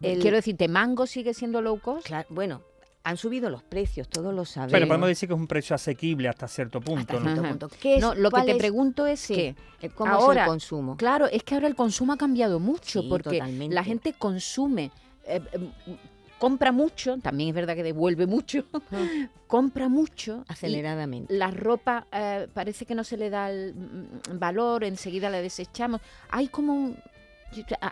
el- 0.00 0.20
Quiero 0.20 0.36
decirte, 0.36 0.68
¿Mango 0.68 1.06
sigue 1.06 1.34
siendo 1.34 1.60
low 1.62 1.80
cost? 1.80 2.08
Bueno, 2.28 2.60
han 3.02 3.16
subido 3.18 3.50
los 3.50 3.62
precios, 3.62 4.08
todos 4.08 4.32
lo 4.34 4.44
sabemos. 4.44 4.72
Pero 4.72 4.86
podemos 4.86 5.08
decir 5.08 5.28
que 5.28 5.34
es 5.34 5.40
un 5.40 5.46
precio 5.46 5.74
asequible 5.74 6.28
hasta 6.28 6.48
cierto 6.48 6.78
hasta 6.78 6.90
punto, 6.90 7.20
¿no? 7.20 7.32
cierto 7.32 7.42
punto. 7.48 7.68
¿Qué 7.80 7.96
es- 7.96 8.00
No, 8.00 8.14
lo 8.14 8.30
que 8.30 8.42
te 8.42 8.52
es- 8.52 8.56
pregunto 8.58 9.06
es 9.06 9.20
sí, 9.20 9.34
que, 9.34 9.54
eh, 9.82 9.90
¿Cómo 9.90 10.12
ahora- 10.12 10.42
es 10.42 10.46
el 10.46 10.50
consumo? 10.50 10.96
claro, 10.96 11.26
es 11.26 11.42
que 11.42 11.54
ahora 11.54 11.66
el 11.66 11.74
consumo 11.74 12.12
ha 12.14 12.16
cambiado 12.16 12.60
mucho 12.60 13.02
Sí, 13.02 13.06
porque 13.08 13.38
totalmente. 13.38 13.74
la 13.74 13.84
gente 13.84 14.12
consume, 14.14 14.90
eh, 15.26 15.40
eh, 15.52 15.96
compra 16.38 16.72
mucho, 16.72 17.18
también 17.18 17.48
es 17.50 17.54
verdad 17.54 17.74
que 17.74 17.82
devuelve 17.82 18.26
mucho, 18.26 18.64
compra 19.46 19.88
mucho, 19.88 20.44
Aceleradamente. 20.48 21.32
la 21.34 21.50
ropa 21.50 22.06
eh, 22.12 22.48
parece 22.52 22.86
que 22.86 22.94
no 22.94 23.04
se 23.04 23.16
le 23.16 23.30
da 23.30 23.50
el 23.50 23.74
mm, 23.74 24.38
valor, 24.38 24.84
enseguida 24.84 25.30
la 25.30 25.40
desechamos. 25.40 26.00
Hay 26.30 26.48
como 26.48 26.72
un... 26.74 26.98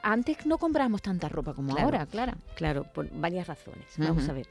Antes 0.03 0.45
no 0.45 0.59
comprábamos 0.59 1.03
tanta 1.03 1.29
ropa 1.29 1.55
como 1.55 1.71
Claro. 1.73 1.85
ahora, 1.87 2.07
Clara. 2.07 2.37
Claro, 2.57 2.85
por 2.93 3.09
varias 3.13 3.47
razones. 3.47 3.87
Vamos 3.97 4.29
a 4.29 4.33
ver. 4.33 4.49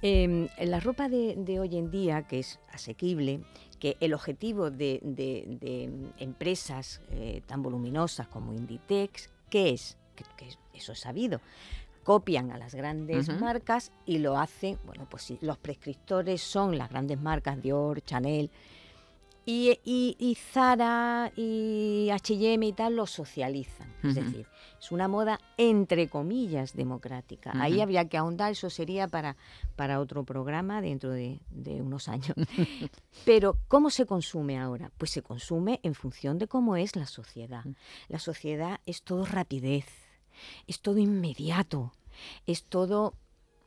Eh, 0.00 0.48
la 0.60 0.78
ropa 0.80 1.08
de, 1.08 1.34
de 1.36 1.58
hoy 1.58 1.76
en 1.76 1.90
día, 1.90 2.22
que 2.22 2.38
es 2.38 2.60
asequible, 2.72 3.40
que 3.80 3.96
el 4.00 4.14
objetivo 4.14 4.70
de, 4.70 5.00
de- 5.02 5.44
de 5.60 5.90
empresas 6.18 7.00
eh, 7.10 7.42
tan 7.46 7.62
voluminosas 7.62 8.28
como 8.28 8.52
Inditex, 8.54 9.28
¿qué 9.50 9.70
es? 9.70 9.96
Que, 10.14 10.24
que 10.36 10.48
es- 10.48 10.58
eso 10.72 10.92
es 10.92 11.00
sabido. 11.00 11.40
Copian 12.04 12.52
a 12.52 12.58
las 12.58 12.74
grandes 12.74 13.28
marcas 13.40 13.90
y 14.06 14.18
lo 14.18 14.38
hacen, 14.38 14.78
bueno, 14.84 15.06
pues 15.10 15.24
sí, 15.24 15.38
los 15.40 15.58
prescriptores 15.58 16.40
son 16.42 16.78
las 16.78 16.90
grandes 16.90 17.20
marcas, 17.20 17.60
Dior, 17.60 18.02
Chanel, 18.02 18.50
y, 19.46 19.78
y, 19.84 20.16
y 20.18 20.34
Zara 20.36 21.30
y 21.36 22.08
H&M 22.10 22.66
y 22.66 22.72
tal 22.72 22.96
lo 22.96 23.06
socializan. 23.06 23.92
Es 24.02 24.14
decir, 24.14 24.46
es 24.80 24.92
una 24.92 25.06
moda 25.06 25.38
entre 25.58 26.08
comillas 26.08 26.74
democrática. 26.74 27.52
Ahí 27.54 27.80
habría 27.80 28.08
que 28.08 28.16
ahondar, 28.16 28.52
eso 28.52 28.70
sería 28.70 29.06
para, 29.06 29.36
para 29.76 30.00
otro 30.00 30.24
programa 30.24 30.80
dentro 30.80 31.10
de, 31.10 31.40
de 31.50 31.82
unos 31.82 32.08
años. 32.08 32.34
Pero, 33.24 33.58
¿cómo 33.68 33.90
se 33.90 34.06
consume 34.06 34.58
ahora? 34.58 34.90
Pues 34.96 35.10
se 35.10 35.22
consume 35.22 35.80
en 35.82 35.94
función 35.94 36.38
de 36.38 36.48
cómo 36.48 36.76
es 36.76 36.96
la 36.96 37.06
sociedad. 37.06 37.64
La 38.08 38.18
sociedad 38.18 38.80
es 38.86 39.02
todo 39.02 39.26
rapidez, 39.26 39.86
es 40.66 40.80
todo 40.80 40.98
inmediato, 40.98 41.92
es 42.46 42.64
todo, 42.64 43.14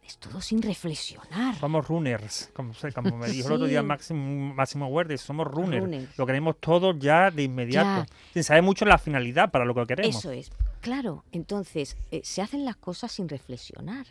es 0.06 0.18
todo 0.18 0.42
sin 0.42 0.62
reflexionar. 0.62 1.56
Somos 1.60 1.88
runners, 1.88 2.50
como, 2.54 2.74
como 2.96 3.18
me 3.18 3.30
dijo 3.30 3.48
el 3.50 3.54
otro 3.56 3.68
día. 3.68 3.84
Máximo, 3.84 4.54
Máximo 4.54 4.90
somos 5.18 5.48
runners. 5.48 5.84
Runners. 5.84 6.18
Lo 6.18 6.26
queremos 6.26 6.58
todo 6.60 6.94
ya 6.98 7.30
de 7.32 7.44
inmediato, 7.44 8.10
Ya. 8.10 8.18
sin 8.34 8.44
saber 8.44 8.64
mucho 8.64 8.86
la 8.86 8.98
finalidad 8.98 9.52
para 9.52 9.66
lo 9.66 9.74
que 9.76 9.86
queremos. 9.86 10.16
Eso 10.16 10.32
es. 10.32 10.52
Claro, 10.82 11.24
entonces 11.32 11.98
eh, 12.12 12.22
se 12.24 12.42
hacen 12.42 12.64
las 12.66 12.76
cosas 12.78 13.12
sin 13.12 13.28
reflexionar. 13.28 14.06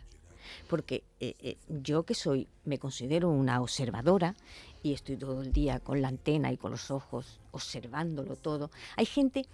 Porque 0.69 1.03
eh, 1.19 1.35
eh, 1.41 1.57
yo 1.69 2.05
que 2.05 2.15
soy, 2.15 2.47
me 2.65 2.79
considero 2.79 3.29
una 3.31 3.61
observadora 3.61 4.37
y 4.81 4.93
estoy 4.93 5.17
todo 5.17 5.43
el 5.43 5.53
día 5.53 5.81
con 5.81 6.01
la 6.01 6.07
antena 6.07 6.53
y 6.53 6.57
con 6.57 6.71
los 6.71 6.93
ojos 6.93 7.41
observándolo 7.51 8.37
todo. 8.37 8.71
Hay 8.97 9.07
gente 9.07 9.45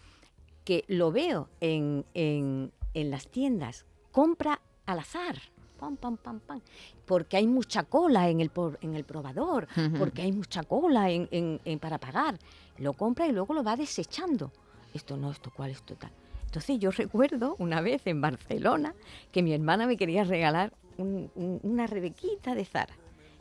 que 0.66 0.85
lo 0.88 1.11
veo 1.11 1.49
en, 1.61 2.04
en- 2.12 2.73
en 2.94 3.11
las 3.11 3.28
tiendas 3.28 3.84
compra 4.11 4.61
al 4.87 4.99
azar. 5.00 5.37
Pam, 5.78 5.96
pam, 5.96 6.16
pam, 6.16 6.38
pam. 6.40 6.61
Porque 7.06 7.37
hay 7.37 7.46
mucha 7.49 7.82
cola 7.82 8.28
en 8.28 8.40
el, 8.40 8.50
por- 8.50 8.78
en 8.82 8.94
el 8.94 9.04
probador, 9.04 9.66
porque 9.99 10.22
hay 10.22 10.30
mucha 10.32 10.62
cola 10.62 11.11
en, 11.11 11.28
en- 11.32 11.61
en- 11.64 11.78
para 11.80 11.99
pagar. 11.99 12.38
Lo 12.78 12.92
compra 12.92 13.26
y 13.26 13.32
luego 13.32 13.52
lo 13.54 13.64
va 13.64 13.75
desechando. 13.76 14.52
Esto 14.94 15.16
no, 15.16 15.30
esto 15.32 15.50
cuál, 15.54 15.70
esto 15.72 15.96
tal. 15.96 16.12
Entonces 16.44 16.78
yo 16.78 16.90
recuerdo 16.92 17.56
una 17.58 17.80
vez 17.80 18.06
en 18.06 18.20
Barcelona 18.20 18.94
que 19.32 19.42
mi 19.42 19.52
hermana 19.54 19.87
me 19.87 19.96
quería 19.96 20.22
regalar 20.22 20.72
un- 20.99 21.30
un- 21.34 21.58
una 21.64 21.87
rebequita 21.87 22.54
de 22.54 22.64
Zara. 22.64 22.94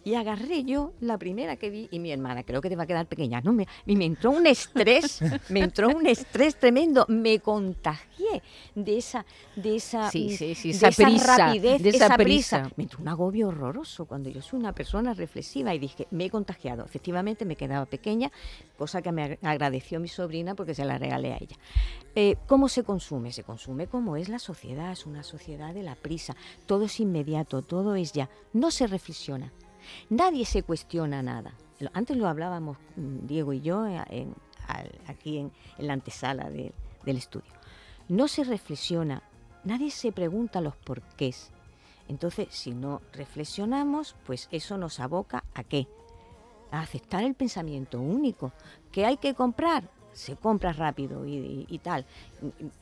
Y 0.04 0.16
agarré 0.16 0.64
yo 0.64 0.94
la 1.00 1.18
primera 1.20 1.58
que 1.58 1.70
vi 1.70 1.88
y 1.92 2.00
mi 2.00 2.12
hermana, 2.12 2.42
creo 2.44 2.60
que 2.60 2.70
te 2.70 2.76
va 2.76 2.84
a 2.84 2.88
quedar 2.88 3.06
pequeña, 3.06 3.40
¿no? 3.42 3.54
Me, 3.54 3.68
y 3.86 3.96
me 3.96 4.06
entró 4.06 4.32
un 4.32 4.48
estrés, 4.48 5.20
me 5.50 5.60
entró 5.60 5.90
un 5.90 6.08
estrés 6.08 6.56
tremendo, 6.56 7.06
me 7.08 7.40
contagié 7.40 8.42
de 8.74 8.98
esa, 8.98 9.26
de 9.56 9.76
esa, 9.76 10.10
Sí, 10.10 10.30
mm, 10.32 10.38
sí, 10.56 10.72
de 10.72 10.78
esa 10.88 10.92
prisa, 10.92 11.38
rapidez, 11.38 11.84
de 11.84 11.90
esa 11.90 12.18
prisa. 12.18 12.62
prisa. 12.64 12.72
Me 12.78 12.84
entró 12.84 13.00
un 13.00 13.08
agobio 13.10 13.50
horroroso 13.50 14.06
cuando 14.06 14.30
yo 14.32 14.42
soy 14.42 14.60
una 14.60 14.74
persona 14.74 15.14
reflexiva 15.14 15.74
y 15.76 15.80
dije, 15.80 16.08
me 16.10 16.26
he 16.26 16.30
contagiado. 16.32 16.84
Efectivamente 16.84 17.46
me 17.46 17.56
quedaba 17.56 17.86
pequeña, 17.86 18.32
cosa 18.78 19.04
que 19.04 19.12
me 19.12 19.24
ag- 19.24 19.38
agradeció 19.44 20.00
mi 20.00 20.08
sobrina 20.08 20.56
porque 20.56 20.74
se 20.74 20.84
la 20.84 20.98
regalé 20.98 21.34
a 21.34 21.38
ella. 21.38 21.58
Eh, 22.16 22.38
¿Cómo 22.48 22.70
se 22.70 22.84
consume? 22.84 23.32
Se 23.32 23.44
consume 23.44 23.86
como 23.88 24.18
es 24.18 24.30
la 24.30 24.40
sociedad, 24.40 24.92
es 24.92 25.06
una 25.06 25.22
sociedad 25.22 25.74
de 25.76 25.84
la 25.84 25.96
prisa. 25.96 26.36
Todo 26.66 26.86
es 26.86 27.00
inmediato, 27.00 27.62
todo 27.62 27.94
es 27.96 28.14
ya. 28.14 28.30
No 28.54 28.72
se 28.72 28.88
reflexiona. 28.88 29.52
Nadie 30.10 30.46
se 30.46 30.64
cuestiona 30.64 31.22
nada. 31.24 31.54
Antes 31.94 32.16
lo 32.18 32.28
hablábamos 32.28 32.78
mm, 32.96 33.26
Diego 33.28 33.54
y 33.54 33.62
yo 33.62 33.86
eh, 33.88 34.28
aquí 35.08 35.38
en, 35.40 35.52
la 35.78 35.94
antesala 35.94 36.50
de- 36.50 36.74
del 37.06 37.18
estudio. 37.18 37.52
No 38.08 38.28
se 38.28 38.44
reflexiona, 38.44 39.24
nadie 39.64 39.90
se 39.92 40.12
pregunta 40.12 40.62
los 40.62 40.76
porqués. 40.76 41.52
Entonces, 42.08 42.48
si 42.52 42.74
no 42.74 43.02
reflexionamos, 43.14 44.16
pues 44.26 44.48
eso 44.52 44.78
nos 44.78 45.00
aboca 45.00 45.44
a 45.54 45.64
qué? 45.64 45.88
A 46.72 46.82
aceptar 46.82 47.24
el 47.24 47.36
pensamiento 47.36 48.00
único. 48.00 48.52
¿Que 48.92 49.06
hay 49.06 49.18
que 49.18 49.34
comprar? 49.34 49.90
Se 50.14 50.36
compra 50.36 50.74
rápido 50.74 51.26
y, 51.26 51.36
y- 51.36 51.66
y 51.70 51.80
tal. 51.80 52.06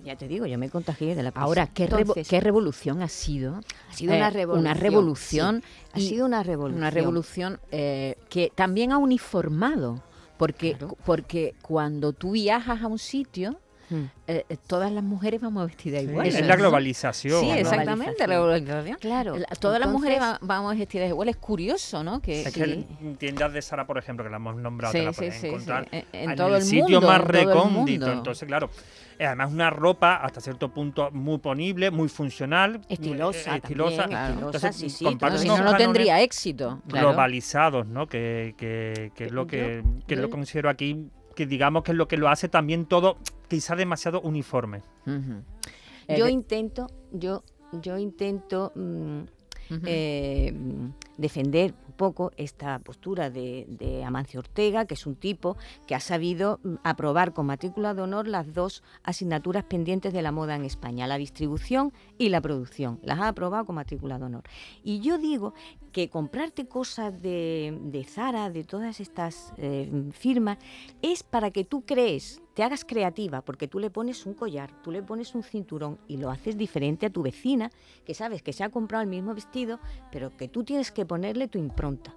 Ya 0.04 0.16
te 0.16 0.28
digo, 0.28 0.46
yo 0.46 0.58
me 0.58 0.70
contagié 0.70 1.16
de 1.16 1.24
la 1.24 1.32
prisa. 1.32 1.44
Ahora, 1.46 1.68
¿qué, 1.68 1.88
revo- 1.90 2.16
qué 2.28 2.40
revolución 2.40 3.02
ha 3.02 3.08
sido? 3.08 3.62
ha 3.90 3.94
sido 3.94 4.16
una 4.16 4.28
eh, 4.28 4.32
revolución. 4.32 4.60
Una 4.66 4.74
revolución. 4.74 5.64
sí, 5.64 5.90
ha 5.94 6.00
sido 6.00 6.26
una 6.26 6.44
revolución. 6.44 6.78
Una 6.80 6.90
revolución 6.90 7.60
eh, 7.72 8.16
que 8.30 8.52
también 8.56 8.92
ha 8.92 8.98
uniformado. 8.98 10.02
Porque, 10.38 10.76
Claro. 10.78 10.96
porque 11.06 11.54
cuando 11.62 12.14
tú 12.14 12.32
viajas 12.32 12.82
a 12.82 12.88
un 12.88 12.98
sitio, 12.98 13.60
Mm. 13.90 14.04
eh, 14.28 14.46
eh, 14.50 14.58
todas 14.68 14.92
las 14.92 15.04
mujeres 15.04 15.42
vamos 15.42 15.66
vestidas 15.68 16.02
Sí, 16.04 16.10
igual. 16.10 16.28
es 16.28 16.46
la 16.46 16.56
globalización. 16.56 17.42
Sí, 17.42 17.50
exactamente, 17.52 18.28
la 18.28 18.36
globalización. 18.38 18.98
Claro. 19.00 19.38
La- 19.38 19.48
Todas 19.60 19.80
las 19.80 19.90
mujeres 19.90 20.22
va- 20.22 20.38
vamos 20.42 20.78
vestidas 20.78 21.10
igual. 21.10 21.30
Es 21.30 21.38
curioso, 21.38 22.04
¿no? 22.04 22.22
Que, 22.22 22.42
Es 22.44 22.54
que 22.54 22.64
en 23.02 23.16
tiendas 23.18 23.52
de 23.54 23.62
Sara, 23.62 23.88
por 23.88 23.98
ejemplo, 23.98 24.24
que 24.24 24.30
la 24.30 24.38
hemos 24.38 24.56
nombrado, 24.56 24.92
Sí, 24.92 25.00
te 25.00 25.06
la 25.06 25.14
sí, 25.14 25.18
puedes 25.18 25.34
sí, 25.36 25.40
sí. 25.42 25.48
encontrar 25.48 25.88
En- 25.92 26.06
en 26.14 26.30
en 26.32 26.36
todo 26.36 26.48
el 26.50 26.54
el 26.56 26.62
sitio 26.62 26.84
mundo, 26.84 27.08
más 27.08 27.22
recóndito. 27.22 28.06
mundo. 28.06 28.12
Entonces, 28.14 28.48
claro, 28.48 28.70
es 29.18 29.26
además 29.28 29.52
una 29.52 29.70
ropa 29.70 30.16
hasta 30.18 30.40
cierto 30.40 30.70
punto 30.74 31.10
muy 31.12 31.40
ponible, 31.40 31.90
muy 31.92 32.08
funcional, 32.10 32.82
Estilosa, 32.90 33.56
eh, 33.56 33.58
estilosa. 33.64 34.08
también, 34.08 34.46
Entonces, 34.46 34.76
sí, 34.76 34.90
sí, 34.90 35.04
no, 35.06 35.38
si 35.38 35.48
no, 35.48 35.58
no 35.64 35.76
tendría 35.76 36.22
éxito. 36.22 36.82
claro. 36.88 37.10
globalizados, 37.10 37.88
¿no? 37.88 38.08
Que, 38.08 38.54
que, 38.58 39.12
que 39.16 39.26
es 39.26 39.32
lo 39.32 39.48
que, 39.48 39.84
que 40.08 40.16
yo- 40.16 40.22
lo 40.22 40.30
considero 40.30 40.70
aquí, 40.70 41.10
que 41.40 41.46
digamos 41.48 41.84
que 41.84 41.92
es 41.94 41.98
lo 41.98 42.10
que 42.10 42.18
lo 42.18 42.28
hace 42.28 42.50
también 42.50 42.86
todo 42.86 43.16
quizá 43.48 43.74
demasiado 43.78 44.20
uniforme. 44.20 44.84
Eh, 45.08 46.18
Yo 46.18 46.28
intento, 46.28 46.88
yo, 47.14 47.46
yo 47.72 47.98
intento 47.98 48.74
mm, 48.76 49.22
eh, 49.86 50.52
mm, 50.54 50.90
defender 51.16 51.74
poco 52.00 52.32
esta 52.38 52.80
postura 52.80 53.30
de, 53.30 53.66
de 53.68 54.06
Amancio 54.06 54.40
Ortega, 54.40 54.86
que 54.86 54.94
es 54.94 55.06
un 55.06 55.18
tipo 55.18 55.58
que 55.86 55.96
ha 55.96 56.00
sabido 56.00 56.62
mm, 56.64 56.76
aprobar 56.86 57.34
con 57.34 57.46
matrícula 57.48 57.94
de 57.94 58.02
honor 58.02 58.26
las 58.26 58.54
dos 58.54 58.84
asignaturas 59.04 59.66
pendientes 59.66 60.14
de 60.14 60.22
la 60.22 60.32
moda 60.32 60.56
en 60.56 60.64
España, 60.64 61.08
la 61.08 61.18
distribución 61.18 61.92
y 62.18 62.30
la 62.30 62.40
producción. 62.40 63.02
Las 63.04 63.20
ha 63.20 63.28
aprobado 63.28 63.66
con 63.66 63.76
matrícula 63.76 64.18
de 64.18 64.24
honor. 64.24 64.44
Y 64.82 65.02
yo 65.02 65.18
digo 65.18 65.54
que 65.92 66.10
comprarte 66.10 66.68
cosas 66.68 67.22
de, 67.22 67.78
de 67.82 68.06
Zara, 68.06 68.50
de 68.50 68.64
todas 68.64 69.02
estas 69.02 69.54
eh, 69.58 69.92
firmas, 70.14 70.58
es 71.02 71.24
para 71.24 71.52
que 71.52 71.66
tú 71.66 71.82
crees, 71.82 72.42
te 72.54 72.64
hagas 72.64 72.84
creativa, 72.84 73.42
porque 73.42 73.68
tú 73.68 73.80
le 73.80 73.90
pones 73.90 74.26
un 74.26 74.34
collar, 74.34 74.72
tú 74.84 74.92
le 74.92 75.02
pones 75.02 75.36
un 75.36 75.44
cinturón 75.44 76.00
y 76.08 76.18
lo 76.18 76.30
haces 76.30 76.58
diferente 76.58 77.06
a 77.06 77.10
tu 77.10 77.22
vecina, 77.22 77.72
que 78.06 78.14
sabes 78.14 78.42
que 78.42 78.54
se 78.54 78.64
ha 78.64 78.70
comprado 78.70 79.04
el 79.04 79.10
mismo 79.10 79.34
vestido, 79.34 79.80
pero 80.12 80.36
que 80.36 80.48
tú 80.48 80.64
tienes 80.64 80.92
que 80.92 81.06
ponerle 81.06 81.48
tu 81.48 81.58
impronta. 81.58 82.14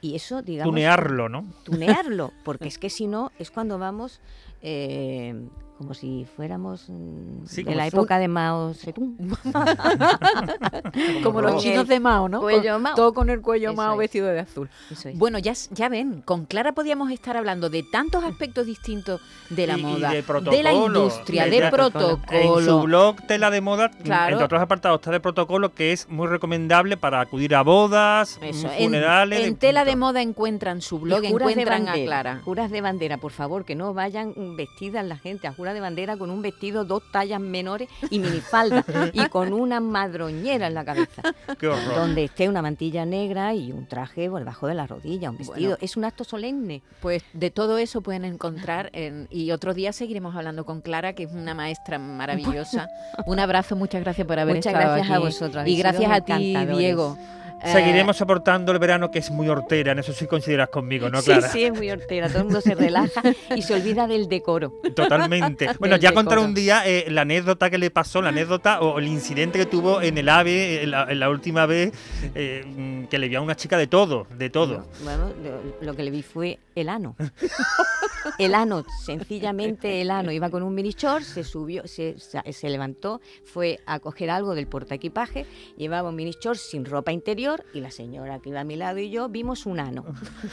Y 0.00 0.14
eso, 0.14 0.42
digamos... 0.42 0.72
Tunearlo, 0.72 1.28
¿no? 1.28 1.46
Tunearlo, 1.64 2.32
porque 2.44 2.68
es 2.68 2.78
que 2.78 2.90
si 2.90 3.06
no, 3.06 3.32
es 3.38 3.50
cuando 3.50 3.78
vamos... 3.78 4.20
eh, 4.62 5.34
como 5.78 5.94
si 5.94 6.26
fuéramos 6.36 6.86
mm, 6.88 7.46
Sí, 7.46 7.62
de 7.62 7.74
la 7.76 7.86
época 7.86 8.18
de 8.18 8.26
Mao 8.26 8.74
Zedong. 8.74 9.16
Como 11.22 11.40
los 11.40 11.62
chinos 11.62 11.86
de 11.88 12.00
Mao, 12.00 12.28
¿no? 12.28 12.40
cuello 12.40 12.74
Con- 12.74 12.82
Mao. 12.82 12.94
Todo 12.94 13.14
con 13.14 13.30
el 13.30 13.40
cuello 13.40 13.68
Eso 13.70 13.76
Mao 13.76 13.92
es. 13.94 13.98
vestido 13.98 14.26
de 14.28 14.40
azul. 14.40 14.68
Es. 14.90 15.16
Bueno, 15.18 15.38
ya, 15.38 15.52
ya 15.70 15.88
ven, 15.88 16.22
con 16.22 16.46
Clara 16.46 16.72
podíamos 16.72 17.10
estar 17.10 17.36
hablando 17.36 17.70
de 17.70 17.82
tantos 17.84 18.24
aspectos 18.24 18.66
distintos 18.66 19.20
de 19.50 19.66
la 19.66 19.76
Y- 19.76 19.80
y 19.80 19.82
moda, 19.84 20.10
de 20.10 20.62
la 20.62 20.72
industria, 20.72 21.44
de- 21.44 21.50
de, 21.50 21.60
de 21.62 21.70
protocolo. 21.70 22.58
En 22.58 22.64
su 22.64 22.80
blog 22.82 23.16
Tela 23.26 23.50
de 23.50 23.60
Moda, 23.60 23.90
Claro. 23.90 24.32
entre 24.32 24.44
otros 24.46 24.60
apartados, 24.60 24.98
está 24.98 25.10
de 25.10 25.20
protocolo 25.20 25.74
que 25.74 25.92
es 25.92 26.08
muy 26.08 26.26
recomendable 26.26 26.96
para 26.96 27.20
acudir 27.20 27.54
a 27.54 27.62
bodas, 27.62 28.38
Eso, 28.42 28.66
mm, 28.66 28.70
en, 28.70 28.84
funerales. 28.84 29.40
en 29.46 29.54
de- 29.54 29.58
tela 29.60 29.84
de 29.84 29.96
moda 29.96 30.22
encuentran 30.22 30.80
su 30.80 30.98
blog, 30.98 31.24
encuentran 31.24 31.82
a 31.82 31.92
bandera, 31.92 32.06
Clara. 32.06 32.40
Juras 32.44 32.70
de 32.70 32.80
bandera, 32.80 33.18
por 33.18 33.32
favor, 33.32 33.64
que 33.64 33.74
no 33.74 33.94
vayan 33.94 34.32
mm, 34.52 34.56
vestidas 34.56 35.04
la 35.06 35.16
gente 35.16 35.46
a 35.46 35.52
juras 35.52 35.74
de 35.74 35.80
bandera 35.80 36.16
con 36.16 36.30
un 36.30 36.42
vestido 36.42 36.84
dos 36.84 37.02
tallas 37.12 37.40
menores 37.40 37.88
y 38.10 38.18
minifalda 38.18 38.84
y 39.12 39.26
con 39.28 39.52
una 39.52 39.80
madroñera 39.80 40.66
en 40.66 40.74
la 40.74 40.84
cabeza, 40.84 41.22
Qué 41.58 41.68
horror. 41.68 41.94
donde 41.94 42.24
esté 42.24 42.48
una 42.48 42.62
mantilla 42.62 43.04
negra 43.04 43.54
y 43.54 43.72
un 43.72 43.86
traje 43.86 44.28
por 44.28 44.40
debajo 44.40 44.66
de 44.66 44.74
la 44.74 44.86
rodilla, 44.86 45.30
un 45.30 45.38
vestido. 45.38 45.70
Bueno. 45.70 45.78
es 45.80 45.96
un 45.96 46.04
acto 46.04 46.24
solemne. 46.24 46.82
Pues 47.00 47.22
de 47.32 47.50
todo 47.50 47.78
eso 47.78 48.00
pueden 48.00 48.24
encontrar 48.24 48.90
en- 48.92 49.26
y 49.30 49.50
otro 49.52 49.74
día 49.74 49.92
seguiremos 49.92 50.34
hablando 50.36 50.64
con 50.64 50.80
Clara, 50.80 51.12
que 51.14 51.24
es 51.24 51.32
una 51.32 51.54
maestra 51.54 51.98
maravillosa. 51.98 52.88
Un 53.26 53.38
abrazo, 53.40 53.76
muchas 53.76 54.02
gracias 54.02 54.26
por 54.26 54.38
haber 54.38 54.56
Muchas 54.56 54.72
estado 54.72 54.94
gracias 54.94 55.16
a 55.16 55.18
vosotros, 55.18 55.66
Y 55.66 55.76
gracias 55.76 56.10
a 56.10 56.20
ti. 56.20 56.56
Diego. 56.76 57.16
Eh, 57.64 57.72
Seguiremos 57.72 58.16
soportando 58.16 58.70
el 58.72 58.78
verano 58.78 59.10
que 59.10 59.18
es 59.18 59.30
muy 59.30 59.48
hortera, 59.48 59.92
en 59.92 59.98
eso 59.98 60.12
sí 60.12 60.26
coincidirás 60.26 60.68
conmigo, 60.68 61.10
¿no, 61.10 61.20
sí, 61.20 61.26
Clara? 61.26 61.48
sí, 61.48 61.64
es 61.64 61.72
muy 61.72 61.90
hortera. 61.90 62.28
Todo 62.28 62.38
el 62.38 62.44
mundo 62.44 62.60
se 62.60 62.74
relaja 62.74 63.22
y 63.56 63.62
se 63.62 63.74
olvida 63.74 64.06
del 64.06 64.28
decoro. 64.28 64.80
Totalmente. 64.94 65.68
Bueno, 65.78 65.94
Del 65.94 66.02
ya 66.02 66.12
contaré 66.12 66.40
un 66.40 66.54
día 66.54 66.82
eh, 66.86 67.06
la 67.08 67.22
anécdota 67.22 67.70
que 67.70 67.78
le 67.78 67.90
pasó, 67.90 68.22
la 68.22 68.30
anécdota 68.30 68.80
o 68.80 68.98
el 68.98 69.06
incidente 69.06 69.58
que 69.58 69.66
tuvo 69.66 70.00
en 70.02 70.18
el 70.18 70.28
AVE 70.28 70.82
en 70.82 70.90
la, 70.90 71.04
en 71.10 71.20
la 71.20 71.30
última 71.30 71.66
vez 71.66 71.92
eh, 72.34 72.64
mm, 72.66 73.04
que 73.04 73.18
le 73.18 73.28
vio 73.28 73.38
a 73.38 73.42
una 73.42 73.54
chica 73.56 73.76
de 73.76 73.86
todo, 73.86 74.26
de 74.36 74.50
todo. 74.50 74.86
Bueno, 75.02 75.32
lo, 75.42 75.86
lo 75.86 75.96
que 75.96 76.02
le 76.02 76.10
vi 76.10 76.22
fue 76.22 76.58
el 76.74 76.88
ano. 76.88 77.16
El 78.38 78.54
ano, 78.54 78.84
sencillamente 79.04 80.00
el 80.02 80.10
ano. 80.10 80.30
Iba 80.32 80.50
con 80.50 80.62
un 80.62 80.74
mini 80.74 80.90
short, 80.90 81.22
se 81.22 81.44
subió, 81.44 81.86
se, 81.86 82.16
se 82.18 82.68
levantó, 82.68 83.20
fue 83.44 83.80
a 83.86 84.00
coger 84.00 84.28
algo 84.28 84.54
del 84.54 84.66
portaequipaje, 84.66 85.46
llevaba 85.76 86.10
un 86.10 86.16
mini 86.16 86.32
short 86.38 86.58
sin 86.58 86.84
ropa 86.84 87.10
interior 87.10 87.47
y 87.72 87.80
la 87.80 87.90
señora 87.90 88.38
que 88.40 88.50
iba 88.50 88.60
a 88.60 88.64
mi 88.64 88.76
lado 88.76 88.98
y 88.98 89.10
yo 89.10 89.28
vimos 89.28 89.66
un 89.66 89.80
ano. 89.80 90.04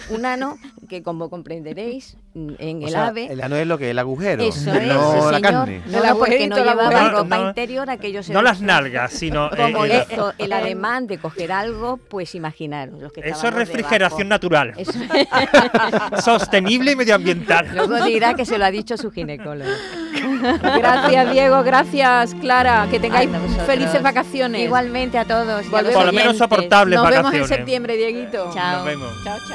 Un 0.09 0.25
ano 0.25 0.57
que, 0.89 1.03
como 1.03 1.29
comprenderéis, 1.29 2.17
en 2.33 2.83
O 2.83 2.85
el 2.87 2.91
sea, 2.91 3.07
ave... 3.07 3.27
el 3.31 3.41
ano 3.41 3.55
es 3.55 3.67
lo 3.67 3.77
que 3.77 3.85
es 3.85 3.91
el 3.91 3.99
agujero, 3.99 4.43
Eso 4.43 4.71
es, 4.73 4.87
no 4.87 5.31
la 5.31 5.37
señor. 5.37 5.41
carne. 5.41 5.81
No, 5.87 6.03
El 6.03 6.17
porque 6.17 6.47
no 6.47 6.55
llevaba 6.57 7.09
ropa 7.09 7.37
No, 7.37 7.47
interior, 7.49 7.89
aquello 7.89 8.23
se 8.23 8.33
No 8.33 8.41
las 8.41 8.61
nalgas, 8.61 9.13
sino 9.13 9.47
eh, 9.53 9.57
Como 9.71 9.85
eh, 9.85 10.05
el 10.37 10.53
ademán 10.53 11.07
de 11.07 11.17
coger 11.17 11.51
algo, 11.51 11.97
pues 11.97 12.35
imaginaros. 12.35 12.99
Los 13.01 13.11
que 13.13 13.21
eso 13.21 13.47
es 13.47 13.53
refrigeración 13.53 14.29
debajo. 14.29 14.35
natural, 14.35 14.73
Eso 14.77 14.91
sostenible 16.21 16.91
y 16.91 16.95
medioambiental. 16.95 17.69
Luego 17.75 18.03
dirá 18.05 18.33
que 18.33 18.45
se 18.45 18.57
lo 18.57 18.65
ha 18.65 18.71
dicho 18.71 18.97
su 18.97 19.11
ginecólogo. 19.11 19.71
Gracias, 20.61 21.31
Diego. 21.31 21.63
Gracias, 21.63 22.35
Clara. 22.35 22.87
Que 22.89 22.99
tengáis 22.99 23.29
felices 23.65 24.01
vacaciones. 24.01 24.61
Igualmente 24.61 25.17
a 25.17 25.25
todos. 25.25 25.69
Volvemos. 25.69 25.93
Por 25.95 26.05
lo 26.05 26.13
menos 26.13 26.37
soportables 26.37 26.97
Nos 26.97 27.05
vemos 27.09 27.17
en 27.17 27.23
vacaciones. 27.23 27.49
septiembre, 27.49 27.97
Dieguito. 27.97 28.51
Chao. 28.53 28.77
Nos 28.77 28.85
vemos. 28.85 29.23
Chao, 29.23 29.37
chao. 29.39 29.47